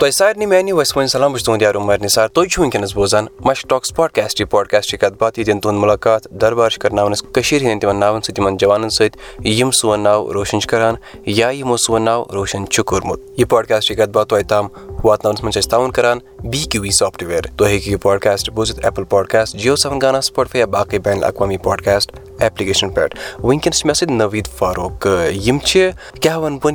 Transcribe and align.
تۄہہِ 0.00 0.12
سارنٕے 0.12 0.46
میانہِ 0.46 0.72
سلام 1.08 1.32
بہٕ 1.32 1.38
چھُس 1.38 1.44
تُہُنٛد 1.44 2.34
تُہۍ 2.34 2.46
چھِو 2.46 2.62
وٕنکیٚنس 2.62 2.94
بوزان 2.94 3.26
مش 3.44 3.64
ٹاکس 3.68 3.94
پاڈکاسٹ 3.96 4.40
یہِ 4.40 4.50
پاڈکاسٹ 4.50 4.90
کتھ 4.90 5.14
باتھ 5.18 5.38
ییٚتٮ۪ن 5.38 5.60
تُہُنٛد 5.60 5.80
مُلاقات 5.80 6.26
دربار 6.40 6.70
چھِ 6.70 6.78
کرناوان 6.78 7.12
أسۍ 7.12 7.32
کٔشیٖر 7.32 7.62
ہٕنٛدٮ۪ن 7.62 7.80
تِمن 7.80 8.00
ناوَن 8.00 8.20
سۭتۍ 8.20 8.34
تِمن 8.34 8.56
جوانن 8.56 8.90
سۭتۍ 8.90 9.46
یِم 9.46 9.70
سون 9.70 10.00
ناو 10.00 10.32
روشن 10.32 10.60
چھِ 10.60 10.68
کران 10.70 10.94
یا 11.26 11.48
یِمو 11.48 11.76
سون 11.76 12.02
ناو 12.04 12.24
روشن 12.32 12.66
چھُ 12.66 12.84
کوٚرمُت۔ 12.84 13.20
یہِ 13.36 13.48
پاڈکاسٹ 13.48 13.88
کتھ 13.88 14.10
باتھ 14.10 14.28
تۄہہِ 14.28 14.46
تام 14.48 14.68
واتناونس 15.04 15.42
منٛز 15.42 15.52
چھِ 15.52 15.62
أسۍ 15.62 15.70
تعاوُن 15.70 15.90
کران 15.90 16.18
بی 16.50 16.58
کیو 16.58 16.82
وی 16.82 16.90
سافٹویر 16.90 17.40
تُہۍ 17.56 17.68
ہیٚکِو 17.68 17.90
یہِ 17.90 18.00
پاڈکاسٹ 18.02 18.50
بوٗزِتھ 18.50 18.80
ایپل 18.84 19.04
پاڈکاسٹ 19.04 19.56
جیو 19.56 19.76
سیون 19.76 20.00
گانا 20.02 20.20
سُپاٹفاے 20.20 20.60
یا 20.60 20.66
باقٕے 20.66 20.98
بین 20.98 21.16
الاقوامی 21.18 21.56
پاڈکاسٹ 21.56 22.12
ایپلِکیشن 22.38 22.90
پٮ۪ٹھ۔ 22.90 23.16
وٕنکیٚنس 23.44 23.78
چھِ 23.78 23.86
مےٚ 23.86 23.94
سۭتۍ 23.94 24.14
نٔویٖد 24.14 24.58
فاروق 24.58 25.06
یِم 25.46 25.58
چھِ 25.58 25.90
کیاہ 26.20 26.38
وَنہٕ 26.38 26.58
بہٕ 26.62 26.72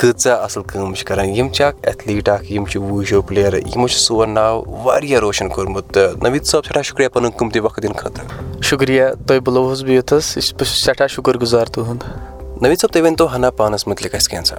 کۭژاہ 0.00 0.42
اَصٕل 0.44 0.62
کٲم 0.68 0.94
چھِ 0.94 1.04
کران 1.06 1.28
یِم 1.36 1.48
چھِ 1.52 1.64
اکھ 1.64 1.76
ایتھلیٖٹ 1.88 2.28
اکھ 2.28 2.52
یِم 2.52 2.64
چھِ 2.70 2.80
ووٗشو 2.80 3.22
پٕلیر 3.22 3.52
یِمو 3.54 3.88
چھُ 3.88 3.98
سون 3.98 4.34
ناو 4.34 4.62
واریاہ 4.84 5.20
روشن 5.20 5.48
کوٚرمُت 5.48 5.92
تہٕ 5.94 6.16
نٔویٖد 6.22 6.44
صٲب 6.46 6.64
سٮ۪ٹھاہ 6.64 6.82
شُکرِیا 6.82 7.08
پَنُن 7.14 7.30
قۭمتی 7.38 7.60
وقت 7.60 7.82
دِنہٕ 7.82 7.98
خٲطرٕ 8.00 8.62
شُکرِیا 8.68 9.08
تۄہہِ 9.26 9.40
بُلووُس 9.44 9.82
بہٕ 9.82 9.94
یوٚتھَس 9.94 10.34
بہٕ 10.36 10.58
چھُس 10.58 10.84
سٮ۪ٹھاہ 10.84 11.06
شُکُر 11.14 11.40
گُزار 11.42 11.66
تُہُنٛد 11.74 12.35
نٔویٖد 12.62 12.80
صٲب 12.80 12.90
تُہۍ 12.92 13.02
ؤنۍتو 13.02 13.26
ہنا 13.34 13.50
پانَس 13.56 13.86
مُتعلِق 13.86 14.14
اَسہِ 14.14 14.30
کینٛژھا 14.30 14.56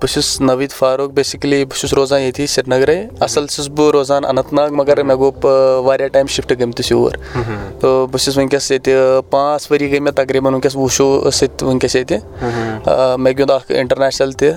بہٕ 0.00 0.10
چھُس 0.12 0.40
نٔویٖد 0.40 0.72
فاروق 0.72 1.10
بیسِکٔلی 1.12 1.64
بہٕ 1.64 1.78
چھُس 1.80 1.92
روزان 1.94 2.20
ییٚتی 2.20 2.46
سرینگرے 2.46 2.96
اَصٕل 3.20 3.46
چھُس 3.46 3.68
بہٕ 3.76 3.90
روزان 3.92 4.24
اننت 4.24 4.52
ناگ 4.52 4.70
مگر 4.78 5.02
مےٚ 5.02 5.16
گوٚو 5.18 5.82
واریاہ 5.84 6.08
ٹایم 6.12 6.26
شِفٹ 6.34 6.52
گٔمتِس 6.60 6.90
یور 6.90 7.12
تہٕ 7.80 8.06
بہٕ 8.10 8.20
چھُس 8.22 8.36
وٕنکیٚس 8.36 8.70
ییٚتہِ 8.70 8.92
پانٛژھ 9.30 9.72
ؤری 9.72 9.90
گٔے 9.90 10.00
مےٚ 10.00 10.14
تقریٖبن 10.16 10.54
وٕنکیٚس 10.54 10.76
وُشوٗ 10.76 11.30
سۭتۍ 11.30 11.66
وٕنکیٚس 11.66 11.96
ییٚتہِ 11.96 12.18
مےٚ 13.18 13.32
گیُنٛد 13.38 13.50
اکھ 13.50 13.72
اِنٹرنیشنل 13.72 14.32
تہِ 14.32 14.52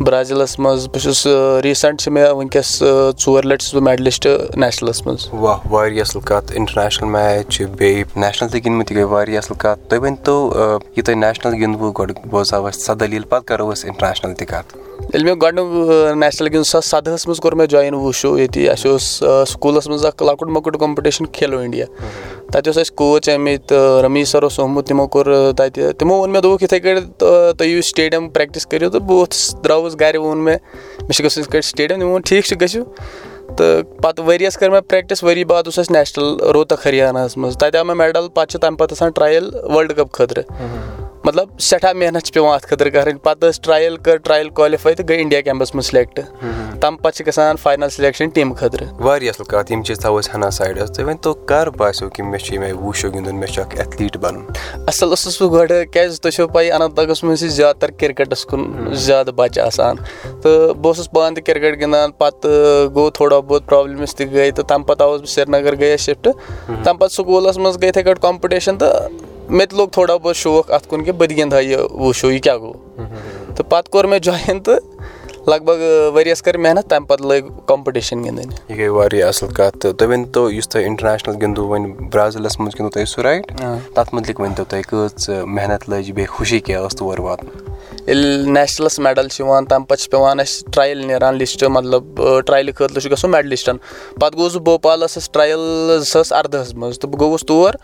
برازِلس 0.00 0.58
منٛز 0.58 0.86
بہٕ 0.88 1.02
چھُس 1.02 1.26
ریٖسنٛٹ 1.64 2.00
چھِ 2.00 2.12
مےٚ 2.12 2.30
وٕنکیٚس 2.32 2.82
ژور 3.24 3.42
لَٹہِ 3.44 3.58
چھُس 3.60 3.74
بہٕ 3.74 3.82
میڈلِسٹ 3.82 4.26
نیشنلس 4.56 5.06
منٛز 5.06 5.28
واہ 5.32 5.58
واریاہ 5.70 6.04
اَصٕل 6.04 6.20
کَتھ 6.20 6.52
اِنٹرنیشنل 6.56 7.08
میچ 7.10 7.48
چھِ 7.54 7.66
بیٚیہِ 7.78 8.04
نیشنل 8.16 8.48
تہِ 8.48 8.64
گِنٛدمٕتۍ 8.64 8.90
یہِ 8.90 8.96
گٔے 8.96 9.04
واریاہ 9.14 9.38
اَصٕل 9.38 9.54
کَتھ 9.58 9.88
تُہۍ 9.88 9.98
ؤنۍتو 10.00 10.50
یہِ 10.96 11.04
تۄہہِ 11.04 11.18
نیشنل 11.18 11.54
گِنٛدوٕ 11.62 11.92
گۄڈٕ 11.98 12.28
بوزہاو 12.30 12.68
أسۍ 12.68 12.80
سۄ 12.80 12.94
دٔلیٖل 13.00 13.22
پَتہٕ 13.28 13.46
کَرو 13.48 13.70
أسۍ 13.72 13.88
اِنٹرنیشنل 13.88 14.34
تہِ 14.34 14.46
کَتھ 14.48 14.76
ییٚلہِ 15.00 15.24
مےٚ 15.24 15.36
گۄڈٕنیُک 15.42 16.16
نیشنل 16.16 16.48
گِنٛد 16.48 16.64
زٕ 16.64 16.70
ساس 16.70 16.84
سَدہَس 16.90 17.26
منٛز 17.26 17.40
کوٚر 17.40 17.52
مےٚ 17.52 17.66
جویِن 17.66 17.94
وُشوٗ 17.94 18.38
ییٚتی 18.38 18.68
اَسہِ 18.68 18.90
اوس 18.90 19.02
سکوٗلَس 19.50 19.88
منٛز 19.88 20.04
اکھ 20.06 20.22
لۄکُٹ 20.22 20.48
مۄکُٹ 20.48 20.78
کَمپِٹِشن 20.80 21.26
کھیلو 21.26 21.58
اِنڈیا 21.58 21.86
تَتہِ 22.52 22.66
اوس 22.68 22.78
اَسہِ 22.78 22.94
کوچ 22.96 23.28
آمٕتۍ 23.28 24.02
رمیٖش 24.04 24.28
سَر 24.28 24.42
اوس 24.42 24.58
آمُت 24.60 24.86
تِمو 24.88 25.06
کوٚر 25.06 25.52
تَتہِ 25.56 25.92
تِمو 25.98 26.14
ووٚن 26.14 26.30
مےٚ 26.30 26.42
دوٚپُکھ 26.42 26.62
یِتھٕے 26.62 26.80
کٲٹھۍ 26.80 27.04
تُہۍ 27.58 27.66
یِیِو 27.66 27.82
سِٹیڈیَم 27.82 28.28
پرٛیکٹِس 28.28 28.66
کٔرِو 28.66 28.90
تہٕ 28.90 29.00
بہٕ 29.00 29.16
ووٚتھُس 29.16 29.54
درٛاوُس 29.64 30.00
گرِ 30.00 30.16
ووٚن 30.16 30.38
مےٚ 30.38 30.56
مےٚ 31.00 31.12
چھُ 31.12 31.24
گژھُن 31.24 31.40
یِتھ 31.42 31.50
کٲٹھۍ 31.50 31.68
سِٹیڈیَم 31.68 31.98
تِمو 31.98 32.08
ووٚن 32.10 32.22
ٹھیٖک 32.22 32.44
چھُ 32.44 32.60
گٔژھِو۔ 32.60 32.84
تہٕ 33.56 33.82
پَتہٕ 34.02 34.24
ؤرِیَس 34.26 34.58
کٔر 34.58 34.70
مےٚ 34.70 34.80
پرٛیکٹِس 34.88 35.22
ؤری 35.24 35.44
باد 35.44 35.62
اوس 35.66 35.78
اَسہِ 35.78 35.96
نیشنَل 35.96 36.36
روتَک 36.54 36.86
ہریاناہَس 36.86 37.36
منٛز 37.36 37.56
تَتہِ 37.58 37.76
آو 37.76 37.84
مےٚ 37.84 37.96
میڈَل 37.96 38.28
پَتہٕ 38.28 38.50
چھِ 38.50 38.60
تَمہِ 38.60 38.78
پَتہٕ 38.78 38.96
آسان 38.96 39.10
ٹرٛایِل 39.10 39.50
وٲلڈٕ 39.74 39.96
کَپ 39.96 40.12
خٲطرٕ 40.12 40.44
مطلب 41.24 41.48
سٮ۪ٹھاہ 41.60 41.92
محنت 41.92 42.24
چھِ 42.24 42.32
پیٚوان 42.34 42.54
اَتھ 42.54 42.66
خٲطرٕ 42.66 42.90
کَرٕنۍ 42.92 43.18
پَتہٕ 43.22 43.48
ٲس 43.48 43.60
ٹرٛایِل 43.60 43.96
کٔر 43.96 44.16
ٹرٛایِل 44.16 44.48
کالِفاے 44.58 44.94
تہٕ 44.94 45.06
گٔے 45.08 45.16
اِنڈیا 45.20 45.40
کیمپَس 45.40 45.74
منٛز 45.74 45.86
سِلیکٹ 45.86 46.20
تَمہِ 46.80 46.98
پَتہٕ 47.02 47.16
چھِ 47.16 47.26
گژھان 47.26 47.56
فاینَل 47.62 47.88
سِلیکشَن 47.96 48.28
ٹیٖمہٕ 48.34 48.56
خٲطرٕ 48.58 48.86
واریاہ 49.00 49.32
اَصٕل 49.34 49.44
کَتھ 49.50 49.72
یِم 49.72 49.82
چیٖز 49.82 49.98
تھاوو 50.00 50.18
أسۍ 50.18 50.34
ہنا 50.34 50.50
سایڈَس 50.58 50.90
تُہۍ 50.96 51.04
ؤنۍتو 51.04 51.32
کَر 51.50 51.70
باسیٚو 51.78 52.08
کہِ 52.10 52.24
مےٚ 52.26 52.40
چھُ 52.44 52.52
ییٚمہِ 52.52 52.66
آیہِ 52.66 52.78
وُشو 52.82 53.10
گِنٛدُن 53.12 53.36
مےٚ 53.40 53.52
چھُ 53.52 53.60
اکھ 53.62 53.76
ایتھلیٖٹ 53.80 54.16
بَنُن 54.16 54.44
اَصٕل 54.88 55.08
اوسُس 55.08 55.40
بہٕ 55.42 55.52
گۄڈٕ 55.52 55.84
کیازِ 55.92 56.20
تُہۍ 56.20 56.32
چھو 56.36 56.46
پَیی 56.54 56.72
اننت 56.72 56.98
ناگَس 56.98 57.22
منٛز 57.24 57.40
چھِ 57.40 57.48
زیادٕ 57.48 57.80
تر 57.80 57.90
کِرکَٹَس 58.00 58.44
کُن 58.50 58.94
زیادٕ 59.06 59.32
بَچہٕ 59.36 59.64
آسان 59.66 59.96
تہٕ 60.42 60.74
بہٕ 60.74 60.86
اوسُس 60.86 61.10
پانہٕ 61.10 61.34
تہِ 61.36 61.44
کِرکَٹ 61.46 61.80
گِنٛدان 61.80 62.12
پَتہٕ 62.18 62.94
گوٚو 62.94 63.10
تھوڑا 63.18 63.40
بہت 63.40 63.66
پرابلِمٕز 63.66 64.14
تہِ 64.14 64.32
گٔے 64.32 64.50
تہٕ 64.50 64.66
تَمہِ 64.68 64.86
پَتہٕ 64.86 65.06
آوُس 65.06 65.20
بہٕ 65.20 65.34
سرینگر 65.34 65.72
اَسہِ 65.72 65.98
شِفٹ 66.04 66.28
تَمہِ 66.84 66.98
پَتہٕ 67.00 67.14
سکوٗلَس 67.14 67.58
منٛز 67.58 67.76
گٔے 67.76 67.86
یِتھٕے 67.86 68.02
کٲٹھۍ 68.02 68.22
کَمپِٹِشَن 68.22 68.78
تہٕ 68.78 69.29
مےٚ 69.50 69.66
تہِ 69.66 69.76
لوٚگ 69.76 69.88
تھوڑا 69.88 70.16
بہت 70.16 70.36
شوق 70.36 70.70
اَتھ 70.70 70.88
کُن 70.88 71.04
کہِ 71.04 71.14
بہٕ 71.14 71.28
تہِ 71.28 71.36
گِنٛدٕ 71.36 71.52
ہا 71.52 71.58
یہِ 71.58 71.78
وُچھو 71.90 72.30
یہِ 72.30 72.40
کیاہ 72.42 72.56
گوٚو۔ 72.56 72.72
تہٕ 73.56 73.68
پَتہٕ 73.68 73.90
کوٚر 73.90 74.04
مےٚ 74.04 74.18
جویِن 74.18 74.60
تہٕ 74.60 74.78
لگ 75.46 75.62
بگ 75.64 75.78
ؤرِیَس 76.14 76.42
کٔر 76.42 76.56
محنت 76.56 76.90
تَمہِ 76.90 77.08
پَتہٕ 77.08 77.26
لٲگۍ 77.26 77.66
کَمپِٹِشَن 77.66 78.24
گِنٛدٕنۍ۔ 78.24 78.54
یہِ 78.68 78.78
گٔے 78.78 78.88
واریاہ 78.88 79.28
اَصٕل 79.28 79.54
کَتھ 79.54 79.78
تہٕ 79.78 79.92
تُہۍ 79.92 80.08
ؤنۍتو 80.08 80.50
یُس 80.50 80.68
تۄہہِ 80.68 80.84
اِنٹَرنیشنَل 80.84 81.36
گِنٛدوٕ 81.42 81.68
وۄنۍ 81.68 82.08
برٛازِلَس 82.12 82.60
منٛز 82.60 82.74
گِنٛدوٕ 82.74 82.90
تۄہہِ 82.90 83.06
سُہ 83.06 83.22
رایٹ؟ 83.22 83.46
تَتھ 83.94 84.14
مُتعلِق 84.14 84.40
ؤنۍتو 84.40 84.64
تُہۍ 84.64 84.82
کۭژ 84.88 85.30
محنت 85.46 85.90
لٔج 85.90 86.12
بیٚیہِ 86.12 86.28
خوشی 86.28 86.60
کیاہ 86.60 86.86
ٲس 86.86 86.96
تور 86.96 87.18
واتُن 87.18 87.69
ییٚلہِ 88.10 88.46
نیشنَلَس 88.46 88.98
میڈَل 88.98 89.28
چھِ 89.28 89.40
یِوان 89.40 89.64
تَمہِ 89.66 89.86
پَتہٕ 89.88 90.02
چھِ 90.02 90.10
پیٚوان 90.10 90.40
اَسہِ 90.40 90.72
ٹرٛایِل 90.72 91.06
نیران 91.06 91.36
لِسٹ 91.38 91.62
مطلب 91.64 92.04
ٹرٛایلہِ 92.46 92.74
خٲطرٕ 92.74 93.00
چھُ 93.02 93.10
گژھُن 93.10 93.30
میڈلِسٹَن 93.30 93.76
پَتہٕ 94.20 94.36
گوٚوُس 94.36 94.54
بہٕ 94.54 94.62
بوپالَس 94.64 95.30
ٹرٛایِل 95.32 95.60
زٕ 95.98 96.08
ساس 96.12 96.32
اَردَہَس 96.32 96.74
منٛز 96.74 96.98
تہٕ 96.98 97.10
بہٕ 97.10 97.20
گوٚوُس 97.20 97.44
تور. 97.46 97.74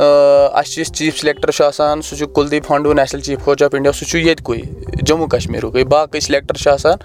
اَسہِ 0.00 0.72
چھُ 0.72 0.80
یُس 0.80 0.92
چیٖف 0.98 1.18
سِلیکٹَر 1.20 1.50
چھُ 1.50 1.64
آسان 1.64 2.02
سُہ 2.02 2.16
چھُ 2.16 2.26
Kuldeep 2.34 2.70
Handoo 2.70 2.94
national 2.94 3.20
chief 3.20 3.44
coach 3.44 3.62
of 3.62 3.74
India 3.74 3.92
سُہ 3.92 4.04
چھُ 4.10 4.18
ییٚتہِ 4.18 5.02
جموں 5.06 5.26
کَشمیٖرُکُے 5.34 5.84
باقٕے 5.94 6.20
سِلیکٹَر 6.20 6.62
چھِ 6.62 6.70
آسان. 6.72 6.96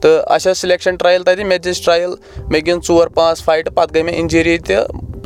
تہٕ 0.00 0.22
اَسہِ 0.26 0.52
ٲس 0.52 0.58
سِلیکشَن 0.58 0.96
ٹرٛایِل 0.96 1.22
تَتہِ 1.22 1.44
مےٚ 1.44 1.58
دِژ 1.64 1.84
ٹرٛایِل 1.84 2.10
مےٚ 2.50 2.60
گِنٛد 2.66 2.86
ژور 2.86 3.06
پانٛژھ 3.06 3.42
فایٹہٕ 3.44 3.74
پَتہٕ 3.74 3.94
گٔے 3.94 4.02
مےٚ 4.02 4.16
اِنجٕری 4.18 4.58
تہِ. 4.58 4.76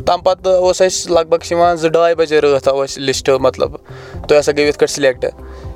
تَمہِ 0.05 0.23
پَتہٕ 0.23 0.53
اوس 0.53 0.81
اَسہِ 0.81 1.11
لگ 1.11 1.25
بگ 1.29 1.37
چھِ 1.43 1.51
یِوان 1.51 1.75
زٕ 1.77 1.89
ڈاے 1.93 2.15
بَجے 2.15 2.39
رٲتھ 2.41 2.67
آو 2.69 2.81
اَسہِ 2.81 3.03
لِسٹ 3.03 3.29
مطلب 3.29 3.75
تُہۍ 4.27 4.39
ہَسا 4.39 4.51
گٔیو 4.51 4.67
یِتھ 4.67 4.77
کٲٹھۍ 4.77 4.93
سِلیکٹ 4.93 5.25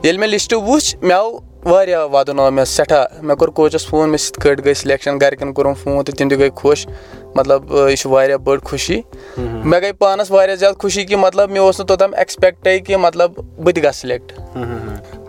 ییٚلہِ 0.03 0.19
مےٚ 0.19 0.29
لِسٹ 0.29 0.53
وٕچھ 0.53 0.95
مےٚ 1.01 1.17
آو 1.17 1.29
واریاہ 1.65 2.05
وَدُن 2.05 2.39
آو 2.39 2.51
مےٚ 2.51 2.65
سٮ۪ٹھاہ 2.65 3.05
مےٚ 3.21 3.35
کوٚر 3.35 3.49
کوچَس 3.49 3.87
فون 3.87 4.09
مےٚ 4.09 4.25
یِتھ 4.25 4.39
کٲٹھۍ 4.39 4.65
گٔے 4.65 4.73
سِلیکشَن 4.73 5.17
گَرِکٮ۪ن 5.21 5.53
کوٚرُم 5.53 5.73
فون 5.73 6.03
تہٕ 6.03 6.15
تِم 6.17 6.29
تہِ 6.29 6.39
گٔے 6.39 6.49
خۄش 6.55 6.87
مطلب 7.35 7.71
یہِ 7.89 7.97
چھُ 7.97 8.09
واریاہ 8.09 8.37
بٔڑ 8.37 8.59
خوشی۔ 8.63 9.01
مےٚ 9.37 9.81
گٔے 9.81 9.93
پانَس 9.93 10.31
واریاہ 10.31 10.55
زیادٕ 10.55 10.77
خوشی 10.81 11.03
کہِ 11.03 11.17
مطلب 11.17 11.49
مےٚ 11.49 11.63
اوس 11.63 11.79
نہٕ 11.79 11.87
توٚتام 11.87 12.13
ایٚکٕسپیکٹَے 12.13 12.79
کہِ 12.79 12.95
مطلب 12.95 13.31
بہٕ 13.35 13.73
تہِ 13.73 13.83
گژھٕ 13.83 13.91
سِلیکٹ 13.91 14.31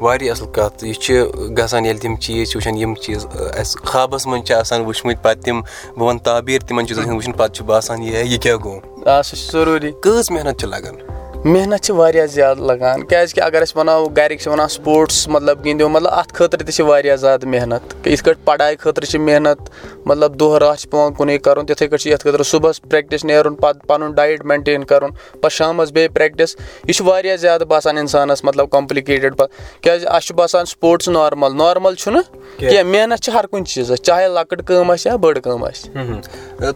واریاہ 0.01 0.35
اَصٕل 0.35 0.53
کَتھ۔ 0.53 0.85
یہِ 0.85 0.95
چھِ 0.95 1.23
گژھان 1.59 1.85
ییٚلہِ 1.85 2.03
تِم 2.03 2.17
چیٖز 2.17 2.49
چھِ 2.49 2.57
وٕچھان 2.57 2.77
یِم 2.77 2.95
چیٖز 2.95 3.27
اَسہِ 3.61 3.85
خابَس 3.85 4.27
منٛز 4.27 4.47
چھِ 4.47 4.55
آسان 4.55 4.81
وٕچھمٕتۍ 4.85 5.23
پَتہٕ 5.23 5.43
تِم 5.43 5.61
بہٕ 5.97 6.09
وَنہٕ 6.09 6.23
تعبیٖر 6.23 6.67
تِمَن 6.67 6.87
چیٖزَن 6.87 7.03
ہٕنٛدۍ 7.03 7.17
وٕچھُن 7.17 7.33
پَتہٕ 7.33 7.55
چھُ 7.55 7.65
باسان 7.65 8.03
یہِ 8.03 8.15
ہے 8.15 8.25
یہِ 8.25 8.41
کیاہ 8.41 8.57
گوٚو؟ 8.65 9.09
آ 9.09 9.23
سُہ 9.23 9.37
چھُ 9.37 9.53
ضروٗری۔ 9.53 9.93
کۭژ 10.03 10.31
محنت 10.31 10.61
چھِ 10.61 10.69
لَگان 10.69 10.97
محنت 11.45 11.81
چھِ 11.85 11.95
واریاہ 11.95 12.27
زیادٕ 12.27 12.61
لَگان 12.61 13.03
کیٛازِکہِ 13.07 13.43
اگر 13.45 13.63
أسۍ 13.63 13.77
وَنو 13.77 14.05
گَرِکۍ 14.17 14.43
چھِ 14.43 14.49
وَنان 14.49 14.69
سپوٹٕس 14.69 15.29
مطلب 15.29 15.65
گِنٛدِو 15.65 15.89
مطلب 15.89 16.13
اَتھ 16.13 16.35
خٲطرٕ 16.35 16.65
تہِ 16.67 16.75
چھِ 16.75 16.85
واریاہ 16.87 17.17
زیادٕ 17.17 17.49
محنت 17.49 18.07
یِتھ 18.07 18.23
کٲٹھۍ 18.25 18.45
پَڑاے 18.45 18.77
خٲطرٕ 18.77 19.07
چھِ 19.11 19.21
محنت 19.21 19.59
مطلب 20.07 20.39
دۄہ 20.41 20.59
راتھ 20.59 20.81
چھِ 20.81 20.91
پیٚوان 20.91 21.15
کُنُے 21.15 21.39
کَرُن 21.39 21.67
تِتھٕے 21.67 21.89
کٲٹھۍ 21.89 22.03
چھِ 22.03 22.11
یَتھ 22.11 22.23
خٲطرٕ 22.23 22.45
صُبحس 22.51 22.81
پرٛیکٹِس 22.83 23.25
نیرُن 23.25 23.55
پَتہٕ 23.55 23.87
پَنُن 23.89 24.13
ڈایِٹ 24.13 24.45
مینٹین 24.45 24.85
کَرُن 24.85 25.11
پَتہٕ 25.33 25.57
شامَس 25.57 25.91
بیٚیہِ 25.93 26.15
پرٛیکٹِس 26.15 26.57
یہِ 26.85 26.95
چھُ 26.95 27.07
واریاہ 27.07 27.37
زیادٕ 27.37 27.67
باسان 27.69 27.99
اِنسانَس 27.99 28.45
مطلب 28.45 28.71
کَمپلِکیٹِڈ 28.71 29.37
پَتہٕ 29.37 29.83
کیازِ 29.83 30.07
اَسہِ 30.07 30.27
چھُ 30.27 30.35
باسان 30.37 30.65
سپوٹٕس 30.65 31.09
نارمَل 31.09 31.57
نارمَل 31.57 31.95
چھُنہٕ 31.95 32.23
کینٛہہ۔ 32.59 32.83
محنت 32.83 33.23
چھِ 33.25 33.35
ہر 33.35 33.47
کُنہِ 33.47 33.67
چیٖزَس 33.67 34.03
چاہے 34.03 34.29
لۄکٕٹ 34.29 34.67
کٲم 34.67 34.91
آسہِ 34.91 35.11
یا 35.11 35.17
بٔڑ 35.17 35.39
کٲم 35.39 35.65
آسہِ۔ 35.65 35.91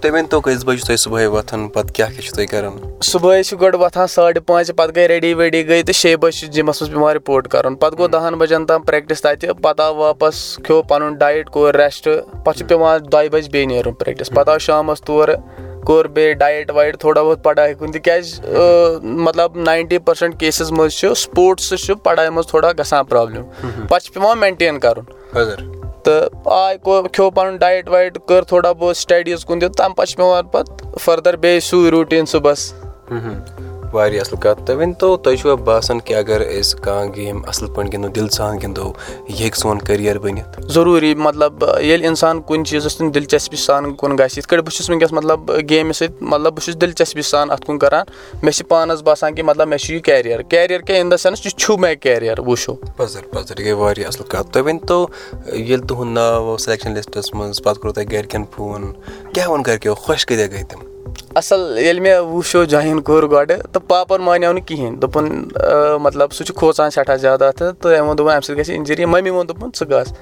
تُہۍ 0.00 0.40
کٔژِ 0.42 0.64
بَجہِ 0.64 0.96
صُبحٲے 0.98 1.26
وۄتھان 1.26 1.68
پَتہٕ 1.68 1.94
کیاہ 1.94 2.08
کیاہ 2.08 2.20
چھُو 2.20 2.34
تُہۍ 2.36 2.46
کَران؟ 2.50 3.00
صُبحٲے 3.02 3.42
چھِ 3.42 3.60
گۄڈٕ 3.60 3.78
وۄتھان 3.80 4.06
ساڑِ 4.06 4.38
پانٛژِ 4.56 4.74
پَتہٕ 4.76 4.94
گٔے 4.96 5.06
ریڈی 5.08 5.32
ویڈی 5.34 5.66
گٔے 5.68 5.82
تہٕ 5.82 5.94
شیٚیہِ 5.94 6.18
بَجہِ 6.20 6.38
چھُ 6.38 6.52
جِمَس 6.52 6.80
منٛز 6.82 6.90
پیٚوان 6.92 7.14
رِپوٹ 7.14 7.48
کَرُن. 7.48 7.74
پَتہٕ 7.76 7.98
گوٚو 7.98 8.08
دَہَن 8.08 8.34
بَجَن 8.38 8.66
تام 8.66 8.82
پرٛیکٹِس 8.82 9.20
تَتہِ 9.22 9.48
پَتہٕ 9.62 9.84
آو 9.86 9.94
واپَس 9.96 10.36
کھیٚو 10.64 10.82
پَنُن 10.88 11.14
ڈایِٹ 11.18 11.50
کوٚر 11.50 11.74
ریسٹ 11.76 12.08
پَتہٕ 12.44 12.58
چھُ 12.58 12.68
پیٚوان 12.68 13.12
دۄیہِ 13.12 13.30
بَجہِ 13.32 13.50
بیٚیہِ 13.52 13.68
نیرُن 13.68 13.94
پرٛیکٹِس 13.94 14.30
پَتہٕ 14.34 14.52
آو 14.52 14.58
شامَس 14.66 15.00
تورٕ 15.06 15.36
کوٚر 15.86 16.04
بیٚیہِ 16.14 16.34
ڈایِٹ 16.38 16.70
وایِٹ 16.74 16.98
تھوڑا 17.00 17.22
بہت 17.22 17.42
پَڑاے 17.44 17.74
کُن 17.78 17.92
تِکیازِ 17.92 18.40
مطلب 19.02 19.56
ناینٹی 19.56 19.98
پٔرسَنٛٹ 19.98 20.40
کیسِز 20.40 20.72
منٛز 20.72 20.92
چھُ 20.98 21.14
سپوٹٕس 21.16 21.72
چھُ 21.84 21.94
پَڑاے 22.02 22.30
منٛز 22.30 22.46
تھوڑا 22.50 22.72
گژھان 22.78 23.04
پرابلِم 23.04 23.42
پَتہٕ 23.88 24.04
چھُ 24.04 24.14
پیٚوان 24.14 24.38
مینٹین 24.40 24.78
کَرُن. 24.80 25.04
تہٕ 26.02 26.50
آے 26.52 26.76
کوٚر 26.78 27.08
کھیٚو 27.12 27.30
پَنُن 27.30 27.56
ڈایِٹ 27.56 27.88
وایِٹ 27.88 28.18
کٔر 28.26 28.42
تھوڑا 28.48 28.72
بہت 28.72 28.96
سٹیڈیٖز 28.96 29.44
کُن 29.44 29.58
تہِ 29.60 29.68
تَمہِ 29.76 29.96
پَتہٕ 29.96 30.10
چھُ 30.10 30.16
پیٚوان 30.16 30.46
پَتہٕ 30.52 30.98
فٔردَر 31.00 31.36
بیٚیہِ 31.36 31.62
سُے 31.62 31.90
روٗٹیٖن 31.90 32.26
صُبحس 32.26 32.72
واریاہ 33.92 34.20
اَصٕل 34.20 34.40
کَتھ 34.40 34.60
تُہۍ 34.66 34.76
ؤنۍتو 34.76 35.16
تۄہہِ 35.16 35.38
چھُوا 35.38 35.54
باسان 35.64 36.00
کہِ 36.00 36.14
اگر 36.16 36.40
أسۍ 36.40 36.78
کانٛہہ 36.82 37.14
گیم 37.16 37.40
اَصٕل 37.48 37.72
پٲٹھۍ 37.74 37.92
گِنٛدو 37.92 38.08
دِل 38.16 38.28
سان 38.36 38.58
گِنٛدو 38.62 38.92
یہِ 39.28 39.40
ہیٚکہِ 39.40 39.60
سون 39.60 39.78
کٔریر 39.78 40.18
بٔنِتھ 40.18 40.60
ضروٗری 40.72 41.14
مطلب 41.14 41.64
ییٚلہِ 41.80 42.06
اِنسان 42.06 42.40
کُنہِ 42.46 42.66
چیٖزَس 42.66 42.96
کُن 42.96 43.14
دِلچَسپی 43.14 43.56
سان 43.56 43.94
کُن 43.94 44.16
گژھِ 44.18 44.38
یِتھ 44.38 44.48
کٲٹھۍ 44.48 44.62
بہٕ 44.64 44.74
چھُس 44.76 44.90
وٕنکیٚس 44.90 45.12
مطلب 45.12 45.50
گیمہِ 45.70 45.94
سۭتۍ 45.94 46.14
مطلب 46.20 46.52
بہٕ 46.54 46.64
چھُس 46.64 46.80
دِلچَسپی 46.80 47.22
سان 47.22 47.50
اَتھ 47.50 47.66
کُن 47.66 47.78
کَران 47.78 48.04
مےٚ 48.42 48.52
چھِ 48.56 48.66
پانَس 48.68 49.02
باسان 49.02 49.34
کہِ 49.34 49.44
مطلب 49.44 49.68
مےٚ 49.68 49.78
چھُ 49.78 49.94
یہِ 49.94 50.02
کیریر 50.04 50.42
کیریر 50.50 50.80
کیاہ 50.80 50.98
اِن 51.00 51.10
دَ 51.10 51.16
سیٚنٕس 51.16 51.46
یہِ 51.46 51.52
چھُ 51.56 51.78
مےٚ 51.78 51.94
کیریر 52.00 52.40
وٕچھو 52.40 52.74
پَزر 52.96 53.26
پَزر 53.32 53.60
یہِ 53.60 53.66
گٔے 53.66 53.72
واریاہ 53.72 54.08
اَصٕل 54.08 54.28
کَتھ 54.28 54.52
تُہۍ 54.52 54.62
ؤنۍتو 54.62 55.06
ییٚلہِ 55.52 55.86
تُہُنٛد 55.88 56.14
ناو 56.14 56.50
اوس 56.50 56.64
سِلیکشَن 56.64 56.94
لِسٹَس 56.94 57.34
منٛز 57.34 57.62
پَتہٕ 57.62 57.80
کوٚرُو 57.80 57.92
تۄہہِ 57.94 58.12
گَرِکٮ۪ن 58.12 58.44
فون 58.56 58.92
کیاہ 59.32 59.48
ووٚن 59.48 59.62
گَرِکیو 59.66 59.94
خۄش 59.94 60.26
کۭتیاہ 60.26 60.48
گٔے 60.48 60.64
تِم 60.68 60.85
اَصٕل 61.36 61.78
ییٚلہِ 61.78 62.00
مےٚ 62.02 62.18
وُچھو 62.32 62.64
جایِن 62.64 63.00
کوٚر 63.06 63.22
گۄڈٕ 63.30 63.56
تہٕ 63.72 63.88
پاپَن 63.88 64.20
مانیو 64.22 64.52
نہٕ 64.52 64.66
کِہیٖنۍ۔ 64.66 64.98
دوٚپُن 65.00 65.26
مطلب 66.02 66.32
سُہ 66.32 66.44
چھُ 66.44 66.54
کھوژان 66.58 66.90
سٮ۪ٹھاہ 66.90 67.16
زیادٕ 67.24 67.46
اَتھ 67.46 67.56
تہٕ 67.58 67.72
تٔمۍ 67.80 68.00
ووٚن 68.00 68.18
دوٚپُن 68.18 68.32
اَمہِ 68.32 68.44
سۭتۍ 68.44 68.58
گژھِ 68.58 68.70
اِنجری 68.74 69.04
مٔمی 69.04 69.30
ووٚن 69.30 69.48
دوٚپُن 69.48 69.70
ژٕ 69.78 69.86
گژھ 69.90 70.12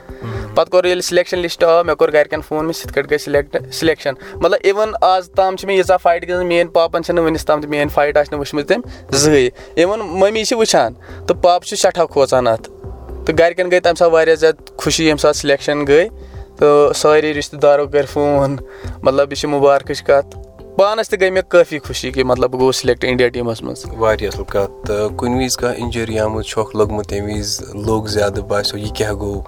پَتہٕ 0.55 0.70
کوٚر 0.70 0.84
ییٚلہِ 0.84 1.05
سِلیکشَن 1.05 1.38
لِسٹ 1.38 1.64
آو 1.64 1.84
مےٚ 1.84 1.96
کوٚر 1.96 2.12
گرِکٮ۪ن 2.12 2.40
فون 2.49 2.64
مےٚ 2.64 2.78
سِتھ 2.81 2.93
کٲٹھۍ 2.93 3.11
گژھِ 3.11 3.20
سِلیکٹ 3.25 3.56
سِلیکشَن 3.72 4.14
مطلب 4.34 4.58
اِوٕن 4.64 4.90
آز 5.00 5.31
تام 5.37 5.56
چھِ 5.56 5.66
مےٚ 5.66 5.76
ییٖژاہ 5.76 5.96
فایٹ 6.02 6.28
گٔمٕژ 6.28 6.44
میٲنۍ 6.44 6.72
پاپَن 6.72 7.02
چھِنہٕ 7.05 7.25
وٕنیُک 7.25 7.46
تام 7.46 7.60
تہِ 7.60 7.70
میٲنۍ 7.70 7.93
فایٹ 7.94 8.17
آسہِ 8.17 8.32
نہٕ 8.32 8.40
وٕچھمٕژ 8.40 8.67
تٔمۍ 8.67 8.82
زٕہٕے 9.10 9.49
اِوٕن 9.82 10.00
مٔمی 10.20 10.44
چھِ 10.44 10.56
وٕچھان 10.58 10.94
تہٕ 11.26 11.40
پاپہٕ 11.43 11.69
چھُ 11.69 11.76
سٮ۪ٹھاہ 11.76 12.06
کھوژان 12.12 12.46
اَتھ۔ 12.46 12.69
تہٕ 13.26 13.34
گرِکٮ۪ن 13.38 13.70
گٔے 13.70 13.81
تَمہِ 13.81 13.96
ساتہٕ 13.99 14.12
واریاہ 14.12 14.37
زیادٕ 14.37 14.76
خوشی 14.76 15.05
ییٚمہِ 15.05 15.20
ساتہٕ 15.20 15.40
سِلیکشَن 15.40 15.87
گٔے۔ 15.88 16.08
تہٕ 16.58 16.93
سٲری 16.94 17.34
رِشتہٕ 17.34 17.60
دارو 17.60 17.87
کٔرۍ 17.87 18.08
فون 18.12 18.56
مطلب 19.02 19.32
یہِ 19.32 19.38
چھِ 19.38 19.49
مُبارکٕچ 19.49 20.02
کَتھ 20.02 20.37
پانَس 20.76 21.08
تہِ 21.08 21.20
گٔے 21.20 21.30
مےٚ 21.30 21.42
کٲفی 21.48 21.78
خوشی 21.78 22.10
کہِ 22.10 22.24
مطلب 22.24 22.50
بہٕ 22.50 22.58
گوٚوُس 22.58 22.76
سِلیکٹ 22.76 23.04
اِنڈیا 23.04 23.28
ٹیٖمَس 23.28 23.62
منٛز۔ 23.62 23.84
واریاہ 23.98 24.30
اَصٕل 24.32 24.44
کَتھ۔ 24.44 24.86
تہٕ 24.86 25.16
کُنہِ 25.16 25.42
وِزِ 25.42 25.56
کانٛہہ 25.56 25.80
اِنجری 25.82 26.18
آمُت 26.18 26.44
چھۄکھ 26.46 26.76
لوٚگمُت 26.76 27.06
تَمہِ 27.08 27.36
وِزِ 27.36 27.62
لوٚگ 27.86 28.06
زیادٕ 28.14 28.42
باسیٚو 28.48 28.78
یہِ 28.78 28.92
کیاہ 28.96 29.12
گوٚو 29.12 29.42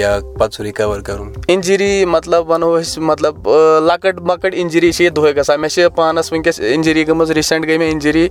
یا 0.00 0.18
پَتہٕ 0.38 0.56
سُہ 0.56 0.64
رِکَور 0.64 1.00
کَرُن۔ 1.00 1.32
اِنجری 1.48 2.04
مطلب 2.04 2.50
وَنو 2.50 2.80
أسۍ 2.80 3.02
مطلب 3.02 3.48
لۄکٕٹ 3.88 4.20
مۄکٕٹ 4.20 4.52
اِنجری 4.54 4.92
چھِ 4.92 5.00
ییٚتہِ 5.00 5.16
دۄہے 5.16 5.36
گژھان۔ 5.36 5.60
مےٚ 5.60 5.70
چھِ 5.70 5.86
پانَس 5.96 6.32
وٕنکیٚس 6.32 6.60
اِنجری 6.60 7.06
گٔمٕژ 7.08 7.30
ریٖسنٛٹ 7.30 7.62
گٔے 7.64 7.78
مےٚ 7.78 7.90
اِنجری 7.90 8.28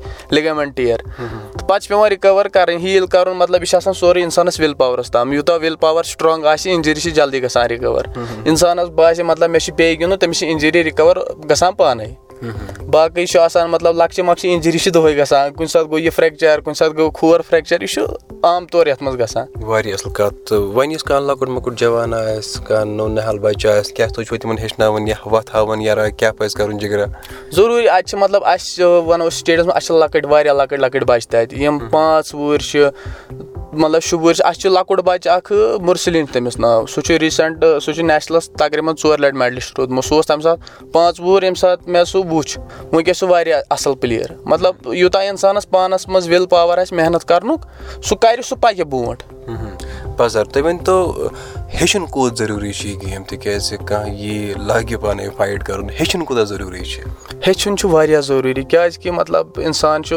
ٹِیر 0.76 0.98
تہٕ 1.58 1.68
پَتہٕ 1.68 1.80
چھُ 1.80 1.90
پیٚوان 1.90 2.12
رِکَور 2.12 2.46
کَرٕنۍ 2.46 2.80
ہیٖل 2.80 3.06
کَرُن 3.06 3.38
مطلب 3.38 3.62
یہِ 3.62 3.68
چھُ 3.68 3.78
آسان 3.78 3.94
سورُے 3.94 4.22
اِنسانَس 4.22 4.60
وِل 4.60 4.74
پاورَس 4.74 5.12
تام. 5.12 5.34
یوٗتاہ 5.34 5.58
وِل 5.62 5.76
پاوَر 5.76 6.04
سٹرانٛگ 6.04 6.46
آسہِ 6.46 6.72
اِنجری 6.72 7.00
چھِ 7.00 7.14
جلدی 7.14 7.44
گژھان 7.44 7.66
رِکَور 7.66 8.04
اِنسانَس 8.46 8.90
باسہِ 8.90 9.24
مطلب 9.26 9.50
مےٚ 9.50 9.60
چھُ 9.60 9.74
بیٚیہِ 9.74 10.00
گِنٛدُن 10.00 10.18
تٔمِس 10.18 10.40
چھِ 10.40 10.48
اِنجری 10.48 10.84
رِکَور 10.84 11.16
گژھان 11.50 11.74
پانَے۔ 11.74 12.06
باقٕے 12.92 13.26
چھُ 13.26 13.40
آسان 13.40 13.70
مطلب 13.70 13.96
لۄکچہِ 13.96 14.26
مۄکچہِ 14.26 14.52
اِنجری 14.52 14.78
چھِ 14.78 14.94
دۄہے 14.94 15.18
گژھان 15.18 15.54
کُنہِ 15.54 15.70
ساتہٕ 15.70 15.88
گوٚو 15.88 16.00
یہِ 16.00 16.14
فریکچر 16.14 16.60
کُنہِ 16.60 16.76
ساتہٕ 16.76 16.98
گوٚو 16.98 17.12
کھور 17.12 17.40
فریکچر 17.50 17.82
یہِ 17.82 17.90
چھُ 17.90 18.02
عام 18.44 18.66
طور 18.66 18.88
یَتھ 18.88 19.04
منٛز 19.04 19.20
گژھان۔ 19.20 19.46
واریاہ 19.62 19.94
اَصٕل 19.94 20.14
کَتھ۔ 20.14 20.36
تہٕ 20.46 20.58
وۄنۍ 20.58 20.92
یُس 20.92 21.04
کانٛہہ 21.04 21.28
لۄکُٹ 21.28 21.50
مۄکُٹ 21.50 21.80
جوان 21.80 22.14
آسہِ 22.14 22.64
کانٛہہ 22.66 22.96
نوٚو 22.96 23.10
نِہال 23.10 23.40
بَچہٕ 23.40 23.80
آسہِ 23.80 23.94
کیاہ 23.94 24.08
تُہۍ 24.08 24.26
چھِو 24.26 24.38
تِمن 24.38 24.58
ہیٚچھناوان 24.58 25.08
یا 25.08 25.30
وَتھ 25.30 25.56
ہاوان 25.56 25.82
یا 25.82 26.10
کیاہ 26.10 26.32
پَزِ 26.32 26.54
کَرُن 26.54 26.78
جِگرا؟ 26.78 27.06
ضروٗری 27.52 27.90
اَتہِ 27.90 28.10
چھِ 28.10 28.20
مطلب 28.20 28.46
اَسہِ 28.46 28.84
وَنو 28.84 29.30
سِٹیٹَس 29.30 29.66
منٛز 29.66 29.76
اَسہِ 29.76 29.88
چھِ 29.88 29.96
لۄکٕٹۍ 29.96 30.32
واریاہ 30.32 30.54
لۄکٕٹۍ 30.54 30.80
لۄکٕٹۍ 30.80 31.06
بَچہٕ 31.06 31.32
یِم 31.54 31.80
پانٛژھ 31.92 32.36
وُہٕرۍ 32.36 32.64
چھِ 32.70 32.88
مطلب 33.74 34.02
شُوُرۍ 34.02 34.34
چھِ 34.34 34.44
اَسہِ 34.46 34.62
چھُ 34.62 34.70
لۄکُٹ 34.70 35.00
بَچہٕ 35.06 35.34
اکھ 35.36 35.52
مُرسلیٖن 35.86 36.26
تٔمِس 36.34 36.60
ناو 36.60 36.86
سُہ 36.88 37.02
چھُ 37.06 37.18
ریٖسنٛٹ 37.22 37.64
سُہ 37.84 37.94
چھُ 37.94 38.04
نیشنَلَس 38.04 38.50
تقریٖبن 38.60 38.94
ژور 39.04 39.18
لَٹہِ 39.20 39.38
میڈلِسٹ 39.38 39.80
روٗدمُت 39.80 40.06
سُہ 40.06 40.16
اوس 40.16 40.28
تَمہِ 40.28 40.44
ساتہٕ 40.44 40.92
پانٛژھ 40.92 41.22
وُہُر 41.22 41.44
ییٚمہِ 41.44 41.58
ساتہٕ 41.58 41.90
مےٚ 41.92 42.04
سُہ 42.12 42.24
وُچھ 42.32 42.58
وٕنکیٚس 42.92 43.20
چھُ 43.20 43.30
واریاہ 43.30 43.62
اَصٕل 43.70 43.96
پٕلیر 44.02 44.30
مطلب 44.46 44.94
یوٗتاہ 44.94 45.28
اِنسانَس 45.30 45.70
پانَس 45.70 46.08
منٛز 46.08 46.28
وِل 46.30 46.46
پاوَر 46.50 46.78
آسہِ 46.78 46.98
محنت 46.98 47.28
کَرنُک 47.28 47.66
سُہ 48.04 48.16
کَرِ 48.22 48.44
سُہ 48.44 48.56
پَکہِ 48.62 48.86
برونٛٹھ 48.90 49.24
بَزر 50.18 50.44
تُہۍ 50.44 50.64
ؤنتو 50.66 51.30
ہیٚچھُن 51.74 52.06
کوٗت 52.06 52.38
ضروٗری 52.38 52.72
چھُ 52.72 52.88
یہِ 52.88 53.02
گیم 53.02 53.24
تِکیازِ 53.24 53.76
کانٛہہ 53.88 54.14
یی 54.14 54.54
لاگہِ 54.68 55.02
پانے 55.02 55.30
فایٹ 55.38 55.64
کَرُن 55.64 55.90
ہیٚچھُن 55.90 56.26
کوٗتاہ 56.26 56.44
ضروٗری 56.44 56.84
چھُ؟ 56.84 57.02
ہیٚچھُن 57.48 57.78
چھُ 57.78 57.90
واریاہ 57.90 58.22
ضروٗری 58.22 58.64
کیازِ 58.64 59.00
کہِ 59.00 59.12
مطلب 59.12 59.48
اِنسان 59.58 60.04
چھُ 60.04 60.16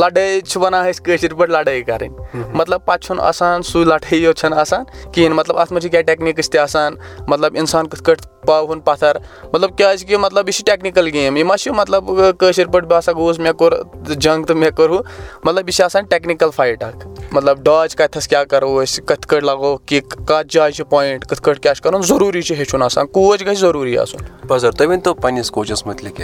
لَڑٲے 0.00 0.40
چھِ 0.40 0.62
وَنان 0.62 0.90
أسۍ 0.90 1.02
کٲشِر 1.04 1.34
پٲٹھۍ 1.34 1.52
لَڑٲے 1.52 1.82
کَرٕنۍ۔ 1.82 2.54
مطلب 2.54 2.84
پَتہٕ 2.84 3.06
چھُنہٕ 3.06 3.24
آسان 3.24 3.62
سُے 3.62 3.84
لَڑٲے 3.84 4.16
یوت 4.16 4.36
چھنہٕ 4.36 4.58
آسان 4.58 4.84
کِہیٖنۍ 5.12 5.36
مطلب 5.36 5.58
اَتھ 5.58 5.72
منٛز 5.72 5.82
چھِ 5.82 5.90
کیٚنٛہہ 5.90 6.14
ٹیکنیٖکٕس 6.14 6.50
تہِ 6.50 6.60
آسان 6.60 6.94
مطلب 7.28 7.54
اِنسان 7.56 7.88
کِتھ 7.88 8.02
کٲٹھۍ 8.02 8.46
پاوُن 8.46 8.80
پَتھر 8.80 9.16
مطلب 9.52 9.76
کیازِ 9.78 10.06
کہِ 10.06 10.16
مطلب 10.16 10.48
یہِ 10.48 10.54
چھِ 10.54 10.64
ٹیکنِکَل 10.64 11.08
گیم 11.12 11.36
یہِ 11.36 11.44
ما 11.44 11.56
چھِ 11.56 11.72
مطلب 11.76 12.04
کٲشِر 12.38 12.66
پٲٹھۍ 12.66 12.88
بہٕ 12.88 12.98
ہسا 12.98 13.12
گوٚوُس 13.12 13.38
مےٚ 13.38 13.52
کوٚر 13.52 13.72
جنٛگ 14.06 14.44
تہٕ 14.44 14.56
مےٚ 14.56 14.70
کوٚر 14.76 14.90
ہُہ 14.90 15.00
مطلب 15.44 15.68
یہِ 15.68 15.74
چھِ 15.74 15.84
آسان 15.84 16.04
ٹیکنِکَل 16.04 16.50
فایٹ 16.56 16.82
اکھ۔ 16.82 17.06
مطلب 17.32 17.58
ڈاج 17.62 17.96
کَتھٮ۪س 17.96 18.28
کیاہ 18.28 18.44
کَرو 18.44 18.82
أسۍ 18.82 19.04
کِتھ 19.06 19.26
کٲٹھۍ 19.26 19.44
لگاوو 19.44 19.76
کِک 19.76 20.10
کَتھ 20.26 20.46
جایہِ 20.50 20.67
چھِ 20.70 20.84
پویِنٛٹ 20.90 21.26
کِتھ 21.26 21.42
کٲٹھۍ 21.42 21.60
کیاہ 21.62 21.74
چھُ 21.74 21.82
کَرُن؟ 21.82 22.02
ضروٗری 22.02 22.42
چھُ 22.42 22.54
ہیٚچھُن 22.54 22.82
آسان 22.82 23.06
کوچ 23.06 23.46
گژھِ 23.46 23.58
ضروٗری 23.58 23.98
آسُن۔ 23.98 24.48
تُہۍ 24.70 24.86
پَنٕنِس 25.22 25.50
کوچَس 25.50 25.86
مُتعلِق 25.86 26.20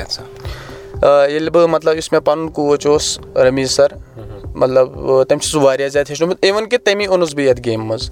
ییٚلہِ 1.03 1.51
بہٕ 1.51 1.69
مطلب 1.69 1.97
یُس 1.97 2.13
مےٚ 2.13 2.21
پَنُن 2.25 2.49
کوچ 2.49 2.87
اوس 2.87 3.19
رمیٖز 3.37 3.71
سَر 3.71 3.89
مطلب 4.55 4.89
تٔمۍ 5.29 5.39
چھُ 5.41 5.51
سُہ 5.51 5.61
واریاہ 5.63 5.89
زیادٕ 5.89 6.11
ہیٚچھنومُت۔ 6.11 6.45
اِوٕن 6.45 6.69
کہِ 6.69 6.79
تٔمی 6.85 7.07
اوٚنُس 7.07 7.35
بہٕ 7.35 7.47
یَتھ 7.47 7.61
گیمہِ 7.65 7.87
منٛز۔ 7.87 8.11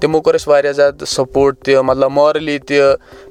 تِمو 0.00 0.20
کوٚر 0.20 0.34
اَسہِ 0.34 0.48
واریاہ 0.48 0.72
زیادٕ 0.72 1.06
سَپوٹ 1.06 1.58
تہِ 1.64 1.74
مطلب 1.88 2.10
مارلی 2.10 2.58
تہِ 2.58 2.80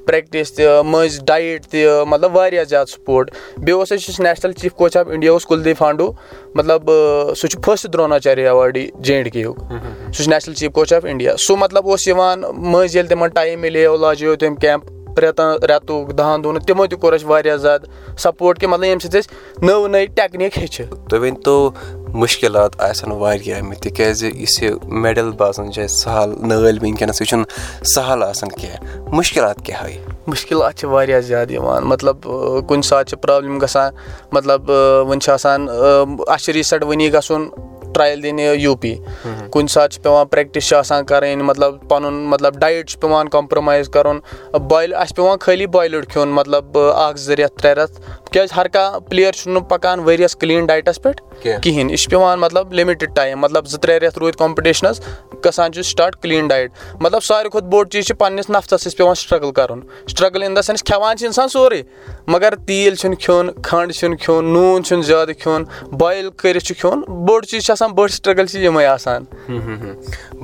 پرٛٮ۪کٹِس 0.06 0.52
تہِ 0.54 0.66
مٔنٛزۍ 0.84 1.24
ڈایِٹ 1.26 1.66
تہِ 1.70 1.86
مطلب 2.08 2.36
واریاہ 2.36 2.64
زیادٕ 2.64 2.88
سپوٹ 2.92 3.30
بیٚیہِ 3.56 3.78
اوس 3.78 3.92
اَسہِ 3.92 4.08
یُس 4.08 4.20
national 4.20 4.52
chief 4.52 4.74
coach 4.74 4.96
of 4.96 5.08
India 5.08 5.32
اوس 5.32 5.46
کُلدیپ 5.46 5.78
فانڈوٗ 5.78 6.12
مطلب 6.54 6.90
سُہ 7.36 7.46
چھُ 7.48 7.60
first 7.64 7.92
Dronacharya 7.92 8.44
awardee 8.46 8.86
J 9.00 9.14
and 9.14 9.32
کے 9.32 9.40
یُک 9.40 9.58
سُہ 9.58 10.22
چھُ 10.22 10.28
national 10.30 10.54
chief 10.54 10.72
coach 10.74 10.92
of 10.92 11.04
India 11.04 11.36
سُہ 11.36 11.56
مطلب 11.58 11.88
اوس 11.88 12.06
یِوان 12.08 12.40
مٔنٛزۍ 12.40 12.94
ییٚلہِ 12.94 13.08
تِمن 13.08 13.28
ٹایم 13.34 13.60
مِلیو 13.60 13.96
لاجیو 13.96 14.34
تٔمۍ 14.36 14.56
کیمپ 14.60 15.18
رٮ۪تن 15.18 15.50
رٮ۪تُک 15.62 16.18
دَہن 16.18 16.44
دۄہن 16.44 16.58
تِمو 16.66 16.86
تہِ 16.86 16.98
کوٚر 17.00 17.12
اَسہِ 17.12 17.26
واریاہ 17.28 17.56
زیادٕ 17.56 18.16
سَپوٹ 18.18 18.58
کہِ 18.60 18.68
مطلب 18.68 18.84
ییٚمہِ 18.84 19.02
سۭتۍ 19.02 19.18
أسۍ 19.20 19.62
نٔو 19.62 19.86
نٔے 19.88 20.06
ٹیکنیٖک 20.06 20.58
ہیٚچھِ۔ 20.58 20.84
تُہۍ 21.08 21.20
ؤنتو 21.20 21.70
مُشکِلات 22.14 22.80
آسن 22.80 23.10
واریاہ 23.10 23.60
آمٕتۍ 23.60 23.80
تِکیازِ 23.80 24.24
یُس 24.24 24.62
یہِ 24.62 24.72
میڈَل 24.82 25.30
باسان 25.30 25.72
چھِ 25.72 25.82
اَسہِ 25.82 25.96
سہل 25.96 26.30
نٲلۍ 26.48 26.78
وٕنکیٚنَس 26.82 27.20
یہِ 27.20 27.28
چھُنہٕ 27.28 27.84
سہل 27.84 28.22
آسان 28.22 28.48
کینٛہہ۔ 28.48 29.08
مُشکِلات 29.14 29.64
کیاہ 29.64 29.80
ہاے 29.80 29.98
مُشکِلات 30.26 30.74
چھِ 30.78 30.88
واریاہ 30.88 31.20
زیادٕ 31.20 31.50
یِوان۔ 31.50 31.84
مطلب 31.84 32.16
کُنہِ 32.68 32.84
ساتہٕ 32.84 33.08
چھِ 33.10 33.22
پرابلِم 33.22 33.58
گژھان۔ 33.62 33.92
مطلب 34.32 34.70
وۄنۍ 34.70 35.18
چھِ 35.18 35.30
آسان 35.32 35.68
اَسہِ 36.28 36.44
چھِ 36.44 36.52
ریٖسنٛٹ 36.52 36.84
وٕنی 36.84 37.12
گژھُن 37.12 37.48
ٹرٛایِل 37.94 38.22
دِنہِ 38.22 38.54
یوٗ 38.56 38.74
پی 38.80 38.94
کُنہِ 39.50 39.70
ساتہٕ 39.70 39.92
چھِ 39.92 40.02
پیٚوان 40.02 40.26
پرٛٮ۪کٹِس 40.26 40.68
چھِ 40.68 40.76
آسان 40.76 41.04
کَرٕنۍ 41.04 41.42
مطلب 41.44 41.76
پَنُن 41.88 42.14
مطلب 42.30 42.58
ڈایِٹ 42.60 42.88
چھُ 42.88 43.00
پیٚوان 43.00 43.28
کَمپرٛومایز 43.28 43.88
کَرُن 43.94 44.18
بویِل 44.68 44.94
اَسہِ 44.94 45.16
پیٚوان 45.16 45.38
خٲلی 45.40 45.66
بویلٕڈ 45.66 46.08
کھیوٚن 46.10 46.28
مطلب 46.38 46.78
اکھ 46.78 47.18
زٕ 47.18 47.34
رٮ۪تھ 47.36 47.58
ترٛےٚ 47.62 47.74
رٮ۪تھ 47.76 48.00
کیازِ 48.32 48.52
ہر 48.56 48.68
کانٛہہ 48.68 48.98
پٕلیر 49.08 49.32
چھُنہٕ 49.32 49.62
پَکان 49.68 50.00
ؤریَس 50.06 50.36
کٕلیٖن 50.36 50.66
ڈایٹَس 50.66 51.02
پٮ۪ٹھ 51.02 51.22
کِہینۍ 51.62 51.90
یہِ 51.90 51.98
چھُ 51.98 52.10
پیٚوان 52.10 52.40
مطلب 52.40 52.72
لِمِٹِڈ 52.72 53.14
ٹایم 53.14 53.38
مطلب 53.40 53.66
زٕ 53.66 53.78
ترٛےٚ 53.80 54.00
رٮ۪تھ 54.00 54.18
روٗدۍ 54.18 54.38
کَمپِٹِشنَس 54.38 55.00
گژھان 55.44 55.72
چھُ 55.72 55.82
سٹاٹ 55.82 56.16
کٕلیٖن 56.22 56.48
ڈایٹ 56.48 56.70
مطلب 57.00 57.22
ساروی 57.24 57.50
کھۄتہٕ 57.50 57.70
بوٚڑ 57.70 57.86
چیٖز 57.88 58.06
چھُ 58.06 58.16
پَنٕنِس 58.18 58.50
نَفتَس 58.50 58.82
سۭتۍ 58.82 58.96
پیٚوان 58.96 59.14
سٹرٛگٕل 59.14 59.52
کَرُن 59.52 59.80
سٹرٛگٕل 60.08 60.42
اِن 60.42 60.56
دَ 60.56 60.60
سیٚنٕس 60.62 60.82
کھٮ۪وان 60.84 61.16
چھُ 61.16 61.26
اِنسان 61.26 61.48
سورُے 61.48 61.82
مگر 62.26 62.54
تیٖل 62.66 62.94
چھُنہٕ 62.94 63.18
کھیوٚن 63.20 63.50
کھنٛڈ 63.62 63.92
چھُنہٕ 63.92 64.18
کھیوٚن 64.20 64.52
نوٗن 64.52 64.84
چھُنہٕ 64.84 65.04
زیادٕ 65.04 65.40
کھیوٚن 65.40 65.64
بویِل 65.98 66.30
کٔرِتھ 66.36 66.64
چھُ 66.64 66.74
کھیوٚن 66.80 67.00
بوٚڑ 67.26 67.42
چیٖز 67.44 67.64
چھُ 67.64 67.72
آسان 67.72 67.79
بٔڑ 67.88 68.08
سٹرٛگٕل 68.08 68.46
چھِ 68.46 68.64
یِمے 68.64 68.86
آسان۔ 68.86 69.24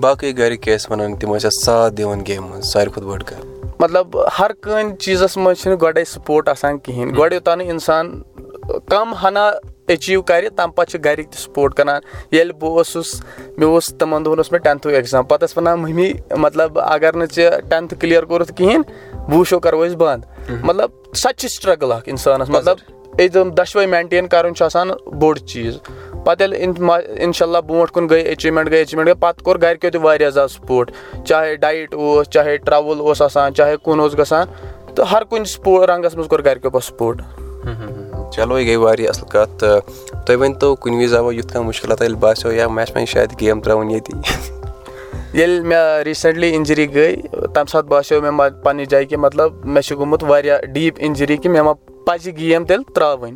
باقٕے 0.00 0.32
گرِکۍ 0.38 0.76
ٲسۍ 0.76 0.90
وَنان 0.90 1.16
تِم 1.16 1.36
ٲسۍ 1.36 1.44
اَتھ 1.44 1.64
ساتھ 1.64 1.94
دِوان 1.94 2.26
گیمہِ 2.26 2.50
منٛز 2.50 2.72
ساروی 2.72 2.92
کھۄتہٕ 2.92 3.10
بٔڑ 3.10 3.22
کَتھ۔ 3.22 3.46
مطلب 3.78 4.06
ہر 4.38 4.52
کُنہِ 4.52 4.98
چیٖزَس 4.98 5.36
منٛز 5.36 5.62
چھُنہٕ 5.62 5.78
گۄڈَے 5.82 6.04
سپوٹ 6.04 6.48
آسان 6.48 6.78
کِہینۍ۔ 6.78 7.16
گۄڈٕ 7.18 7.32
یوٚتانۍ 7.32 7.64
نہٕ 7.64 7.72
اِنسان 7.72 8.22
کَم 8.88 9.14
ہنا 9.22 9.46
ایٚچیٖو 9.86 10.22
کَرِ 10.22 10.48
تَمہِ 10.56 10.74
پَتہٕ 10.74 10.90
چھِ 10.90 11.04
گرِکۍ 11.04 11.30
تہِ 11.30 11.40
سپوٹ 11.40 11.74
کران۔ 11.74 12.00
ییٚلہِ 12.32 12.54
بہٕ 12.54 12.70
اوسُس 12.70 13.22
مےٚ 13.58 13.68
اوس 13.68 13.94
تِمن 13.98 14.24
دۄہن 14.24 14.38
اوس 14.38 14.52
مےٚ 14.52 14.62
ٹینتھُک 14.62 14.92
ایٚگزام۔ 14.92 15.24
پَتہٕ 15.24 15.48
ٲسۍ 15.48 15.54
وَنان 15.56 15.80
مٔمی 15.80 16.12
مطلب 16.30 16.78
اَگر 16.78 17.16
نہٕ 17.16 17.34
ژےٚ 17.34 17.60
ٹینتھ 17.68 17.94
کٕلیر 18.00 18.22
کوٚرُتھ 18.22 18.52
کِہینۍ 18.52 18.82
بہٕ 19.12 19.38
وٕچھو 19.38 19.60
کَرو 19.60 19.86
أسۍ 19.86 19.96
بنٛد. 19.96 20.50
مطلب 20.64 20.90
سۄ 21.14 21.30
تہِ 21.30 21.38
چھِ 21.38 21.48
سٹرگٕل 21.48 21.92
اکھ 21.92 22.08
اِنسانَس۔ 22.08 22.48
مطلب 22.48 22.76
دۄشوے 23.56 23.86
مینٹین 23.86 24.26
کَرُن 24.26 24.54
چھُ 24.54 24.64
آسان 24.64 24.88
بوٚڑ 25.06 25.38
چیٖز 25.38 25.78
پَتہٕ 26.26 26.52
ییٚلہِ 26.52 27.22
اِنشاء 27.22 27.46
اللہ 27.46 27.58
برونٛٹھ 27.66 27.92
کُن 27.92 28.08
گٔے 28.10 28.20
ایٚچیٖومینٹ 28.20 28.68
گٔے 28.68 28.76
ایٚچیٖومینٹ 28.76 29.08
گٔے 29.08 29.14
پَتہٕ 29.20 29.44
کوٚر 29.44 29.60
گرِکیو 29.62 29.90
تہِ 29.90 30.00
واریاہ 30.02 30.30
زیادٕ 30.30 30.52
سپوٹ 30.52 30.90
چاہے 31.24 31.54
ڈایِٹ 31.64 31.94
اوس 31.94 32.28
چاہے 32.28 32.56
ٹرٛاوٕل 32.56 33.00
اوس 33.00 33.22
آسان 33.22 33.54
چاہے 33.54 33.76
کُن 33.82 34.00
اوس 34.00 34.18
گژھان 34.18 34.46
تہٕ 34.94 35.06
ہر 35.12 35.24
کُنہِ 35.30 35.46
سپو 35.46 35.86
رنٛگَس 35.86 36.14
منٛز 36.16 36.28
کوٚر 36.28 36.44
گرِکیو 36.44 36.70
پَتہٕ 36.70 36.86
سپوٹ 36.88 37.22
چلو 38.34 38.58
یہِ 38.58 38.66
گٔے 38.66 38.76
واریاہ 38.76 39.10
اَصٕل 39.10 39.28
کَتھ 39.32 39.58
تہٕ 39.58 40.24
تُہۍ 40.26 40.36
ؤنتو 40.40 40.74
کُنہِ 40.74 41.02
وِزِ 41.02 41.16
آو 41.16 41.32
یُتھ 41.32 41.52
کانٛہہ 41.52 41.66
مُشکِلات 41.66 42.00
ییٚلہِ 42.02 42.18
باسیٚو 42.20 42.52
یا 42.52 42.68
مےٚ 42.68 42.84
چھِ 42.84 42.94
وۄنۍ 42.96 43.06
شاید 43.12 43.40
گیم 43.40 43.60
ترٛاوٕنۍ 43.60 43.90
ییٚتی؟ 43.90 44.12
ییٚلہِ 45.34 45.64
مےٚ 45.64 46.04
ریٖسنٛٹلی 46.04 46.50
اِنجری 46.54 46.94
گٔے 46.94 47.14
تَمہِ 47.54 47.68
ساتہٕ 47.70 47.88
باسیٚو 47.88 48.20
مےٚ 48.22 48.62
پَنٕنہِ 48.62 48.86
جایہِ 48.88 49.08
کہِ 49.08 49.18
مطلب 49.18 49.64
مےٚ 49.64 49.82
چھُ 49.82 49.96
گوٚمُت 49.98 50.22
واریاہ 50.24 50.60
ڈیٖپ 50.72 50.94
اِنجری 50.98 51.36
کہِ 51.36 51.50
مےٚ 51.50 51.62
ما 51.64 51.72
پَزِ 52.06 52.30
گیم 52.36 52.64
تیٚلہِ 52.64 52.94
ترٛاوٕنۍ۔ 52.94 53.34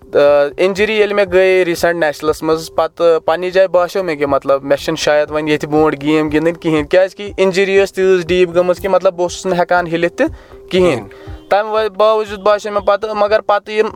اِنجری 0.57 0.95
ییٚلہِ 0.97 1.15
مےٚ 1.15 1.27
گٔے 1.33 1.65
ریٖسنٛٹ 1.65 1.97
نیشنَلَس 1.97 2.43
منٛز 2.43 2.71
پَتہٕ 2.77 3.21
پَنٕنہِ 3.25 3.53
جایہِ 3.53 3.69
باسیٚو 3.71 4.05
مےٚ 4.05 4.17
کہِ 4.19 4.27
مطلب 4.29 4.63
مےٚ 4.65 4.79
چھُنہٕ 4.85 5.03
شاید 5.03 5.31
وۄنۍ 5.31 5.49
ییٚتہِ 5.49 5.69
برونٛٹھ 5.71 5.97
گیم 6.03 6.29
گِنٛدٕنۍ 6.29 6.61
کِہینۍ 6.61 6.87
کیازِ 6.91 7.17
کہِ 7.17 7.33
اِنجری 7.37 7.81
ٲس 7.83 7.93
تیٖژ 7.93 8.27
ڈیٖپ 8.27 8.55
گٔمٕژ 8.57 8.81
کہِ 8.81 8.91
مطلب 8.91 9.15
بہٕ 9.15 9.23
اوسُس 9.23 9.47
نہٕ 9.47 9.59
ہٮ۪کان 9.59 9.87
ہِلِتھ 9.87 10.17
تہِ 10.17 10.27
کِہینۍ۔ 10.71 11.09
تَمہِ 11.51 11.89
باوجوٗد 11.97 12.43
باسیٚو 12.43 12.75
مےٚ 12.75 12.85
پَتہٕ 12.87 13.15
مگر 13.17 13.41
پَتہٕ 13.41 13.75
یِم 13.75 13.89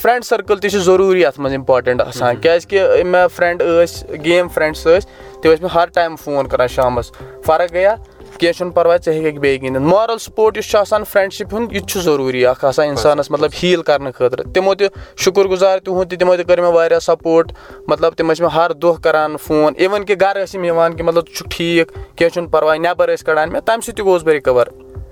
فرٛؠنٛڈ 0.00 0.24
سٔرکٕل 0.24 0.58
تہِ 0.58 0.70
چھِ 0.70 0.78
ضروٗری 0.84 1.24
اَتھ 1.26 1.40
منٛز 1.40 1.52
اِمپاٹَنٛٹ 1.54 2.00
آسان۔ 2.00 2.36
کیازِ 2.36 2.66
کہِ 2.66 3.04
مےٚ 3.04 3.26
فرٛؠنٛڈ 3.34 3.62
ٲسۍ 3.62 4.24
گیم 4.24 4.48
فرٛؠنٛڈٕس 4.48 4.86
ٲسۍ 4.86 5.40
تِم 5.42 5.50
ٲسۍ 5.50 5.62
مےٚ 5.62 5.74
ہر 5.74 5.88
ٹایم 5.94 6.16
فون 6.16 6.48
کَران 6.48 6.68
شامَس۔ 6.68 7.12
فرق 7.46 7.72
گٔیا 7.72 7.94
کینٛہہ 8.38 8.52
چھُنہٕ 8.52 8.74
پَرواے 8.74 8.98
ژٕ 9.04 9.12
ہیٚککھ 9.12 9.38
بیٚیہِ 9.40 9.62
گِنٛدِتھ 9.62 9.82
مارَل 9.92 10.18
سپوٹ 10.18 10.56
یُس 10.56 10.70
چھُ 10.70 10.78
آسان 10.78 11.04
فرٛؠنٛڈشِپ 11.04 11.54
ہُنٛد 11.54 11.72
یہِ 11.72 11.80
تہِ 11.80 11.88
چھُ 11.90 12.00
ضروٗری 12.02 12.44
اکھ 12.46 12.64
آسان 12.64 12.88
اِنسانَس 12.88 13.30
مطلب 13.30 13.50
ہیٖل 13.62 13.82
کَرنہٕ 13.82 14.12
خٲطرٕ 14.16 14.52
تِمو 14.54 14.74
تہِ 14.74 14.86
شُکُر 15.24 15.46
گُزار 15.50 15.78
تِہُنٛد 15.78 16.10
تہِ 16.10 16.18
تِمو 16.18 16.36
تہِ 16.36 16.46
کٔر 16.46 16.60
مےٚ 16.60 16.72
واریاہ 16.74 17.00
سَپوٹ 17.00 17.52
مطلب 17.88 18.14
تِم 18.16 18.32
ٲسۍ 18.32 18.40
مےٚ 18.40 18.54
ہر 18.54 18.72
دۄہ 18.82 19.00
کَران 19.02 19.36
فون 19.44 19.72
اِوٕن 19.78 20.04
کہِ 20.04 20.20
گرٕ 20.20 20.42
ٲسۍ 20.44 20.54
یِم 20.54 20.64
یِوان 20.64 20.96
کہِ 20.96 21.04
مطلب 21.06 21.26
ژٕ 21.28 21.34
چھُکھ 21.36 21.56
ٹھیٖک 21.56 21.92
کینٛہہ 22.16 22.32
چھُنہٕ 22.34 22.50
پَرواے 22.50 22.78
نٮ۪بر 22.78 23.14
ٲسۍ 23.14 23.24
کَڑان 23.26 23.52
مےٚ 23.52 23.60
تَمہِ 23.66 23.82
سۭتۍ 23.84 23.96
تہِ 23.96 24.04
گوٚوُس 24.04 24.22
بہٕ 24.22 24.34
رِکَور 24.34 24.66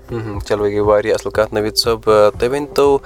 چلو 0.09 0.67
یہِ 0.67 0.73
گٔے 0.73 0.81
واریاہ 0.85 1.15
اَصٕل 1.15 1.29
کَتھ 1.33 1.53
نٔویٖد 1.53 1.77
صٲب 1.77 2.01
تُہۍ 2.39 2.49
ؤنۍتو 2.51 2.97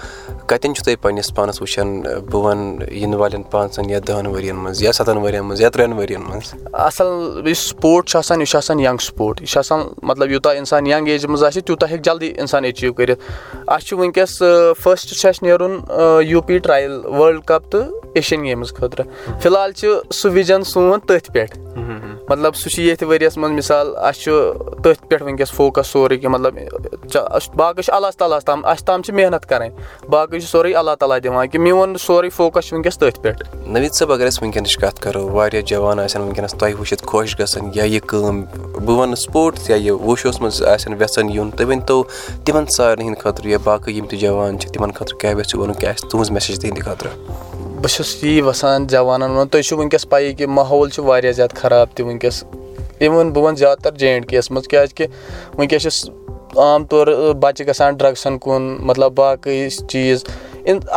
کَتٮ۪ن 0.47 0.73
چھُو 0.75 0.83
تُہۍ 0.83 0.95
پنٛنِس 1.01 1.33
پانَس 1.35 1.61
وٕچھان 1.61 2.01
بہٕ 2.31 2.41
وَنہٕ 2.43 2.91
یِنہٕ 2.91 3.19
والٮ۪ن 3.19 3.43
پانٛژَن 3.51 3.89
یا 3.89 3.99
دَہَن 4.07 4.27
ؤرۍ 4.27 4.43
یَن 4.43 4.55
منٛز 4.55 4.81
یا 4.83 4.91
سَتَن 4.91 5.17
ؤرۍ 5.17 5.33
یَن 5.33 5.45
منٛز 5.45 5.61
یا 5.61 5.69
ترٛٮ۪ن 5.69 5.93
ؤرۍ 5.93 6.11
یَن 6.11 6.21
منٛز 6.29 6.53
اَصٕل 6.73 7.47
یُس 7.47 7.59
سپوٹ 7.69 8.07
چھُ 8.09 8.17
آسان 8.17 8.41
یہِ 8.41 8.47
چھُ 8.47 8.57
آسان 8.57 8.79
یَنٛگ 8.79 8.97
سپوٹ 9.07 9.41
یہِ 9.41 9.47
چھُ 9.47 9.59
آسان 9.59 9.87
مطلب 10.09 10.31
یوٗتاہ 10.31 10.55
اِنسان 10.57 10.87
یَنٛگ 10.87 11.07
ایجہِ 11.07 11.29
منٛز 11.29 11.43
آسہِ 11.43 11.63
تیوٗتاہ 11.63 11.89
ہیٚکہِ 11.89 12.05
جلدی 12.05 12.33
اِنسان 12.37 12.63
ایٚچیٖو 12.63 12.93
کٔرِتھ 12.93 13.21
اَسہِ 13.67 13.87
چھُ 13.87 13.97
وٕنکیٚس 13.99 14.41
فٔسٹ 14.83 15.13
چھُ 15.19 15.29
اَسہِ 15.29 15.47
نیرُن 15.47 15.79
U 16.25 16.41
P 16.47 16.57
trial 16.57 16.99
world 17.05 17.45
cup 17.45 17.71
تہٕ 17.71 18.11
ایشیَن 18.15 18.43
گیمٕز 18.43 18.73
خٲطرٕ 18.73 19.39
فِلحال 19.41 19.71
چھُ 19.71 19.87
سُہ 20.13 20.31
وِجَن 20.33 20.63
سون 20.63 20.99
تٔتھۍ 20.99 21.33
پٮ۪ٹھ 21.33 21.57
مطلب 22.29 22.55
سُہ 22.55 22.69
چھُ 22.69 22.81
ییٚتھۍ 22.81 23.07
ؤرۍ 23.07 23.21
یَس 23.21 23.37
منٛز 23.37 23.55
مِثال 23.57 23.87
اَسہِ 23.97 24.21
چھُ 24.23 24.31
تٔتھۍ 24.83 25.07
پٮ۪ٹھ 25.09 25.23
وٕنکیٚس 25.23 25.51
فوکَس 25.51 25.87
سورُے 25.87 26.17
کینٛہہ 26.17 26.37
مطلب 26.37 26.53
باقٕے 27.55 27.81
چھُ 27.81 27.93
اللہ 27.93 28.07
تعالیٰ 28.17 28.37
ہَس 28.37 28.45
تام 28.45 28.65
اَسہِ 28.65 28.85
تام 28.85 29.01
چھِ 29.01 29.13
محنت 29.13 29.45
کَرٕنۍ 29.49 30.09
باقٕے 30.09 30.39
چھُ 30.39 30.47
سورُے 30.49 30.73
اللہ 30.81 30.95
تعالیٰ 30.99 31.17
دِوان 31.23 31.47
کہِ 31.47 31.61
میون 31.61 31.97
سورُے 32.05 32.29
فوکَس 32.29 32.65
چھُ 32.65 32.73
وٕنکیٚس 32.73 32.97
تٔتھۍ 32.99 33.21
پٮ۪ٹھ۔ 33.21 33.43
نٔویٖد 33.67 33.93
صٲب 33.93 34.11
اگر 34.11 34.27
أسۍ 34.27 34.41
وٕنکیٚنٕچ 34.41 34.77
کَتھ 34.77 35.01
کَرو 35.01 35.27
واریاہ 35.29 35.61
جوان 35.61 35.99
آسن 35.99 36.21
وٕنکیٚنَس 36.21 36.53
تۄہہِ 36.59 36.73
وٕچھِتھ 36.79 37.03
خۄش 37.07 37.39
گژھان 37.39 37.69
یا 37.75 37.83
یہِ 37.83 38.01
کٲم 38.07 38.41
بہٕ 38.85 38.97
وَنہٕ 38.97 39.15
سپوٹٕس 39.15 39.69
یا 39.69 39.75
یہِ 39.75 39.91
وُشوَس 39.91 40.41
منٛز 40.41 40.63
آسن 40.63 40.93
یَژھان 41.01 41.29
یُن 41.29 41.49
تُہۍ 41.57 41.67
ؤنۍتو 41.67 42.03
تِمَن 42.45 42.65
سارنٕے 42.65 43.03
ہِنٛدِ 43.05 43.21
خٲطرٕ 43.21 43.47
یا 43.51 43.57
باقٕے 43.63 43.91
یِم 43.91 44.05
تہِ 44.05 44.19
جوان 44.19 44.59
چھِ 44.59 44.71
تِمَن 44.73 44.91
خٲطرٕ 44.91 45.17
کیٛاہ 45.19 45.39
یژھِو 45.39 45.61
وَنُن 45.61 45.73
کیٛاہ 45.73 45.93
آسہِ 45.93 46.09
تُہٕنٛز 46.09 46.31
میسیج 46.31 46.59
تِہِنٛدِ 46.61 46.83
خٲطرٕ 46.85 47.48
بہٕ 47.81 47.91
چھُس 47.95 48.23
یی 48.23 48.37
یَژھان 48.37 48.87
جوانَن 48.91 49.31
وَنُن 49.31 49.47
تُہۍ 49.47 49.61
چھُو 49.61 49.77
وٕنکیٚس 49.77 50.09
پَیی 50.09 50.33
کہِ 50.37 50.45
ماحول 50.57 50.89
چھُ 50.89 51.03
واریاہ 51.03 51.31
زیادٕ 51.31 51.55
خراب 51.61 51.87
تہِ 51.95 52.05
وٕنکیٚس 52.05 52.43
اِوٕن 52.99 53.31
بہٕ 53.33 53.43
وَنہٕ 53.43 53.57
زیادٕ 53.57 53.81
تر 53.83 53.91
جے 53.99 54.07
اینٛڈ 54.09 54.29
کے 54.29 54.37
یَس 54.37 54.51
منٛز 54.51 54.67
کیازِ 54.67 54.93
کہِ 54.93 55.07
وٕنکیٚس 55.57 55.83
چھُ 55.83 56.59
عام 56.63 56.85
طور 56.91 57.07
بَچہِ 57.41 57.67
گژھان 57.67 57.95
ڈرٛگسَن 57.95 58.37
کُن 58.43 58.61
مطلب 58.87 59.11
باقٕے 59.15 59.69
چیٖز۔ 59.89 60.23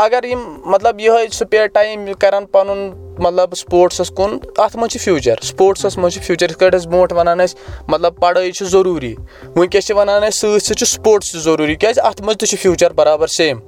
اگر 0.05 0.25
یِم 0.31 0.41
مطلب 0.65 1.01
یِہوے 1.01 1.27
سُپیر 1.33 1.67
ٹایم 1.67 2.07
کَرَن 2.19 2.47
پَنُن 2.53 2.81
مطلب 3.19 3.55
سپوٹسَس 3.57 4.11
کُن 4.17 4.37
اَتھ 4.57 4.77
منٛز 4.77 4.91
چھِ 4.93 5.01
فیوٗچَر 5.01 5.37
سپوٹسَس 5.43 5.99
منٛز 5.99 6.13
چھِ 6.15 6.23
فیوٗچَر 6.23 6.51
یِتھ 6.51 6.59
کٲٹھۍ 6.59 6.79
أسۍ 6.79 6.89
برونٛٹھ 6.91 7.13
وَنان 7.13 7.39
ٲسۍ 7.39 7.55
مطلب 7.89 8.13
پَڑٲے 8.21 8.51
چھِ 8.53 8.67
ضروٗری۔ 8.67 9.15
وٕنکیٚس 9.57 9.87
چھِ 9.87 9.97
وَنان 9.97 10.23
اَسہِ 10.25 10.41
سۭتۍ 10.41 10.59
سۭتۍ 10.59 10.75
چھُ 10.79 10.87
سپوٹٕس 10.87 11.33
تہِ 11.33 11.41
ضروٗری 11.41 11.75
کیازِ 11.75 12.01
اَتھ 12.05 12.23
منٛز 12.23 12.39
تہِ 12.39 12.49
چھُ 12.49 12.59
فیوٗچَر 12.63 12.93
برابر 12.93 13.27
سیم 13.27 13.59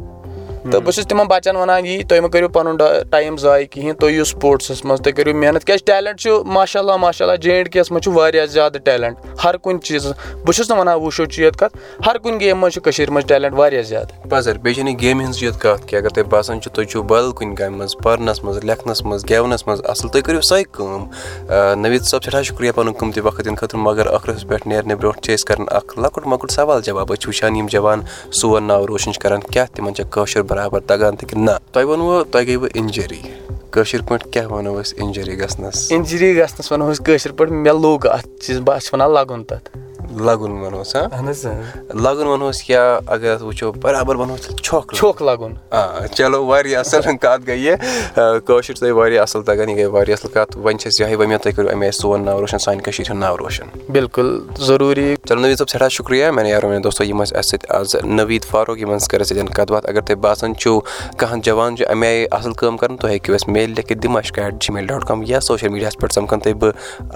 تہٕ 0.71 0.80
بہٕ 0.80 0.92
چھُس 0.94 1.06
تِمن 1.09 1.26
بَچن 1.28 1.56
وَنان 1.56 1.87
یی 1.87 2.02
تُہۍ 2.09 2.21
مہ 2.23 2.28
کٔرِو 2.28 2.49
پَنُن 2.49 2.76
ٹایم 3.11 3.37
ضایہِ 3.37 3.68
کِہینۍ 3.71 3.97
تُہۍ 4.00 4.11
یِیِو 4.11 4.25
سپوٹسَس 4.25 4.85
منٛز 4.85 5.00
تُہۍ 5.02 5.12
کٔرِو 5.16 5.35
محنت 5.38 5.64
کیازِ 5.64 5.85
ٹیلنٹ 5.87 6.21
چھُ 6.21 6.42
ماشاء 6.56 6.80
اللہ 6.80 6.97
ماشاء 7.04 7.25
اللہ 7.26 7.37
جے 7.42 7.52
اینڈ 7.54 7.68
کے 7.73 7.78
یَس 7.78 7.90
منٛز 7.90 8.04
چھُ 8.04 8.12
واریاہ 8.14 8.47
زیادٕ 8.47 8.78
ٹیلنٹ 8.85 9.16
ہر 9.44 9.56
کُنہِ 9.56 9.83
چیٖزَس 9.83 10.12
بہٕ 10.44 10.54
چھُس 10.54 10.71
نہٕ 10.71 10.78
وَنان 10.78 10.99
وٕچھو 11.00 11.25
چیٖز 11.25 11.56
کَتھ 11.59 11.76
ہر 12.06 12.18
کُنہِ 12.23 12.40
گیمہِ 12.40 12.62
منٛز 12.62 12.73
چھُ 12.75 12.83
کٔشیٖر 12.83 13.11
منٛز 13.11 13.26
ٹیلنٹ 13.28 13.54
واریاہ 13.59 13.83
زیادٕ۔ 13.83 14.28
پَزر 14.30 14.59
بیٚیہِ 14.59 14.75
چھَنہٕ 14.75 14.92
یہِ 14.92 15.00
گیمہِ 15.00 15.25
ہِنٛز 15.25 15.42
یوت 15.42 15.61
کَتھ 15.61 15.87
کہِ 15.87 15.99
اَگر 15.99 16.09
تۄہہِ 16.09 16.28
باسان 16.30 16.61
چھُ 16.61 16.73
تُہۍ 16.75 16.87
چھِو 16.90 17.02
بدل 17.02 17.33
کُنہِ 17.38 17.56
کامہِ 17.56 17.78
منٛز 17.78 17.97
پَرنَس 18.02 18.42
منٛز 18.44 18.64
لیکھنَس 18.64 19.02
منٛز 19.04 19.25
گٮ۪ونَس 19.30 19.66
منٛز 19.66 19.80
اَصٕل 19.85 20.09
تُہۍ 20.09 20.23
کٔرِو 20.23 20.40
سۄے 20.40 20.62
کٲم۔ 20.73 21.04
نٔویٖد 21.83 22.04
صٲب 22.04 22.23
سٮ۪ٹھاہ 22.23 22.42
شُکرِیا 22.42 22.73
پَنُن 22.73 22.92
قۭمتی 22.92 23.21
وقت 23.21 23.44
دِنہٕ 23.44 23.56
خٲطرٕ 23.61 23.80
مگر 23.80 24.06
ٲخرَس 24.14 24.47
پٮ۪ٹھ 24.49 24.68
نیرنہٕ 24.68 24.97
برونٛٹھ 24.99 25.21
چھِ 25.23 25.35
أسۍ 25.35 25.44
کَران 25.47 25.66
اَکھ 25.68 25.99
لۄکُٹ 25.99 26.26
مۄکُٹ 26.26 26.50
سوال 26.50 26.83
جواب 26.83 27.12
أسۍ 27.12 27.21
چھِ 27.21 27.28
وٕچھان 27.28 27.56
یِم 27.56 27.66
جوان 27.71 28.00
سون 28.40 28.64
ناو 28.68 28.87
روشَن 28.87 29.12
چھِ 29.12 29.21
کَران 29.23 29.40
کیٛاہ 29.40 29.66
تِمَن 29.75 29.94
چھےٚ 29.94 30.11
کٲشُر 30.11 30.42
برابر 30.54 30.80
تَگان 30.80 31.14
نہ 31.37 31.50
تۄہہِ 31.73 31.87
ووٚنوُ 31.87 32.25
تۄہہِ 32.30 32.46
گٔیوٕ 32.46 32.68
اِنجری 32.75 33.20
کٲشِر 33.70 34.02
پٲٹھۍ 34.08 34.30
کیاہ 34.32 34.46
وَنو 34.52 34.73
أسۍ 34.80 34.94
اِنجری 35.02 35.38
گژھنَس؟ 35.40 35.78
اِنجری 35.92 36.30
گژھنَس 36.37 36.70
وَنو 36.73 36.90
أسۍ 36.90 37.04
کٲشِر 37.04 37.32
پٲٹھۍ 37.38 37.52
مےٚ 37.62 37.80
لوٚگ 37.82 38.06
اَتھ 38.06 38.28
چیٖز 38.42 38.61
بہٕ 38.66 38.78
چھُس 38.78 38.92
وَنان 38.94 39.11
لَگُن 39.14 39.44
تَتھ 39.44 39.68
لَگُن 40.21 40.50
وَنوس 40.62 40.94
لَگُن 41.94 42.26
وَنوس 42.26 42.62
یا 42.71 42.83
اَگر 43.06 43.42
وٕچھو 43.42 43.73
برابر 43.73 44.16
وَنوس 44.16 44.49
چھۄکھ 44.62 44.94
چھۄکھ 44.94 45.23
لَگُن 45.23 45.52
آ 45.71 46.06
چلو 46.06 46.44
واریاہ 46.47 46.80
اَصٕل 46.80 47.16
کَتھ 47.16 47.47
گٔے 47.47 47.56
یہِ 47.56 47.76
کٲشِر 48.47 48.75
تۄہہِ 48.75 48.92
واریاہ 48.92 49.23
اَصٕل 49.23 49.42
تَگان 49.42 49.68
یہِ 49.68 49.76
گٔے 49.76 49.87
واریاہ 49.87 50.16
اَصٕل 50.18 50.33
کَتھ 50.35 50.56
وۄنۍ 50.56 50.78
چھِ 50.78 50.88
أسۍ 50.88 51.00
یِہوے 51.00 51.25
ؤنِتھ 51.25 51.42
تُہۍ 51.42 51.52
کٔرِو 51.56 51.71
اَمے 51.73 51.90
سون 52.00 52.25
ناو 52.25 52.40
روشَن 52.40 52.59
سانہِ 52.59 52.83
کٔشیٖرِ 52.85 53.11
ہُنٛد 53.11 53.21
ناو 53.21 53.37
روشَن 53.38 53.68
بِلکُل 53.92 54.38
ضروٗری 54.66 55.14
چلو 55.28 55.40
نٔویٖد 55.40 55.59
صٲب 55.59 55.68
سٮ۪ٹھاہ 55.68 55.88
شُکرِیا 55.88 56.30
میانہِ 56.30 56.50
یارو 56.50 56.68
میانہِ 56.68 56.85
دوستو 56.85 57.04
یِم 57.04 57.23
ٲسۍ 57.23 57.37
اَسہِ 57.38 57.50
سۭتۍ 57.50 57.76
آز 57.78 57.97
نٔویٖد 58.04 58.44
فاروق 58.50 58.78
یِمن 58.78 58.99
سۭتۍ 58.99 59.11
کَرِ 59.11 59.21
اَسہِ 59.21 59.38
سۭتۍ 59.38 59.54
کَتھ 59.54 59.73
باتھ 59.73 59.87
اَگر 59.90 60.00
تۄہہِ 60.00 60.18
باسان 60.21 60.54
چھُو 60.54 60.78
کانٛہہ 61.18 61.40
جوان 61.44 61.76
چھُ 61.76 61.85
اَمہِ 61.90 62.09
آیہِ 62.09 62.26
اَصٕل 62.30 62.52
کٲم 62.52 62.76
کَران 62.76 62.97
تُہۍ 62.97 63.11
ہیٚکِو 63.11 63.35
اَسہِ 63.35 63.52
میل 63.52 63.73
لیکھِتھ 63.76 63.99
دِماش 64.02 64.33
at 64.37 64.62
G 64.62 64.73
mail 64.73 64.87
dot 64.87 65.04
com 65.09 65.23
یا 65.26 65.40
سوشَل 65.40 65.68
میٖڈیاہَس 65.68 65.97
پٮ۪ٹھ 65.99 66.14
سَمکھان 66.14 66.40
تُہۍ 66.40 66.54
بہٕ 66.61 66.73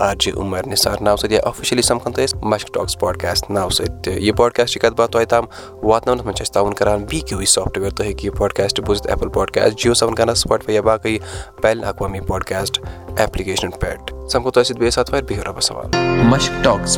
آر 0.08 0.14
جی 0.20 0.30
عُمر 0.36 0.66
نِثار 0.66 1.00
ناو 1.00 1.16
سۭتۍ 1.16 1.32
یا 1.32 1.40
آفِشلی 1.48 1.82
سَمکھان 1.82 2.12
تُہۍ 2.12 2.24
أسۍ 2.24 2.38
مَشک 2.42 2.72
ٹاکٕس 2.88 2.98
پاڈکاسٹ 3.00 3.50
ناو 3.50 3.68
سۭتۍ 3.70 4.02
تہِ 4.02 4.20
یہِ 4.22 4.36
پاڈکاسٹٕچ 4.36 4.80
کَتھ 4.82 4.94
باتھ 4.96 5.10
تۄہہِ 5.12 5.26
تام 5.28 5.44
واتناونَس 5.82 6.24
منٛز 6.24 6.36
چھِ 6.36 6.42
أسۍ 6.42 6.52
تاوُن 6.54 6.74
کَران 6.74 7.04
وی 7.10 7.20
کیوٗ 7.20 7.38
وی 7.38 7.46
سافٹوِیَر 7.46 7.90
تُہۍ 7.90 8.06
ہیٚکِو 8.06 8.26
یہِ 8.26 8.36
پاڈکاسٹ 8.38 8.80
بوٗزِتھ 8.86 9.08
ایپٕل 9.10 9.28
پاڈکاسٹ 9.34 9.78
جِیو 9.78 9.94
سیوَن 9.94 10.14
کَران 10.14 10.34
سٕپاٹفاے 10.34 10.74
یا 10.74 10.80
باقٕے 10.88 11.18
بین 11.62 11.78
الاقوامی 11.78 12.20
پاڈکاسٹ 12.28 12.78
ایپلِکیشنَن 13.16 13.70
پٮ۪ٹھ 13.80 14.12
سَمکھو 14.32 14.50
تۄہہِ 14.50 14.66
سۭتۍ 14.66 14.78
بیٚیہِ 14.78 14.98
آتھوارِ 14.98 15.24
بِہِو 15.28 15.42
رۄبَس 15.44 15.72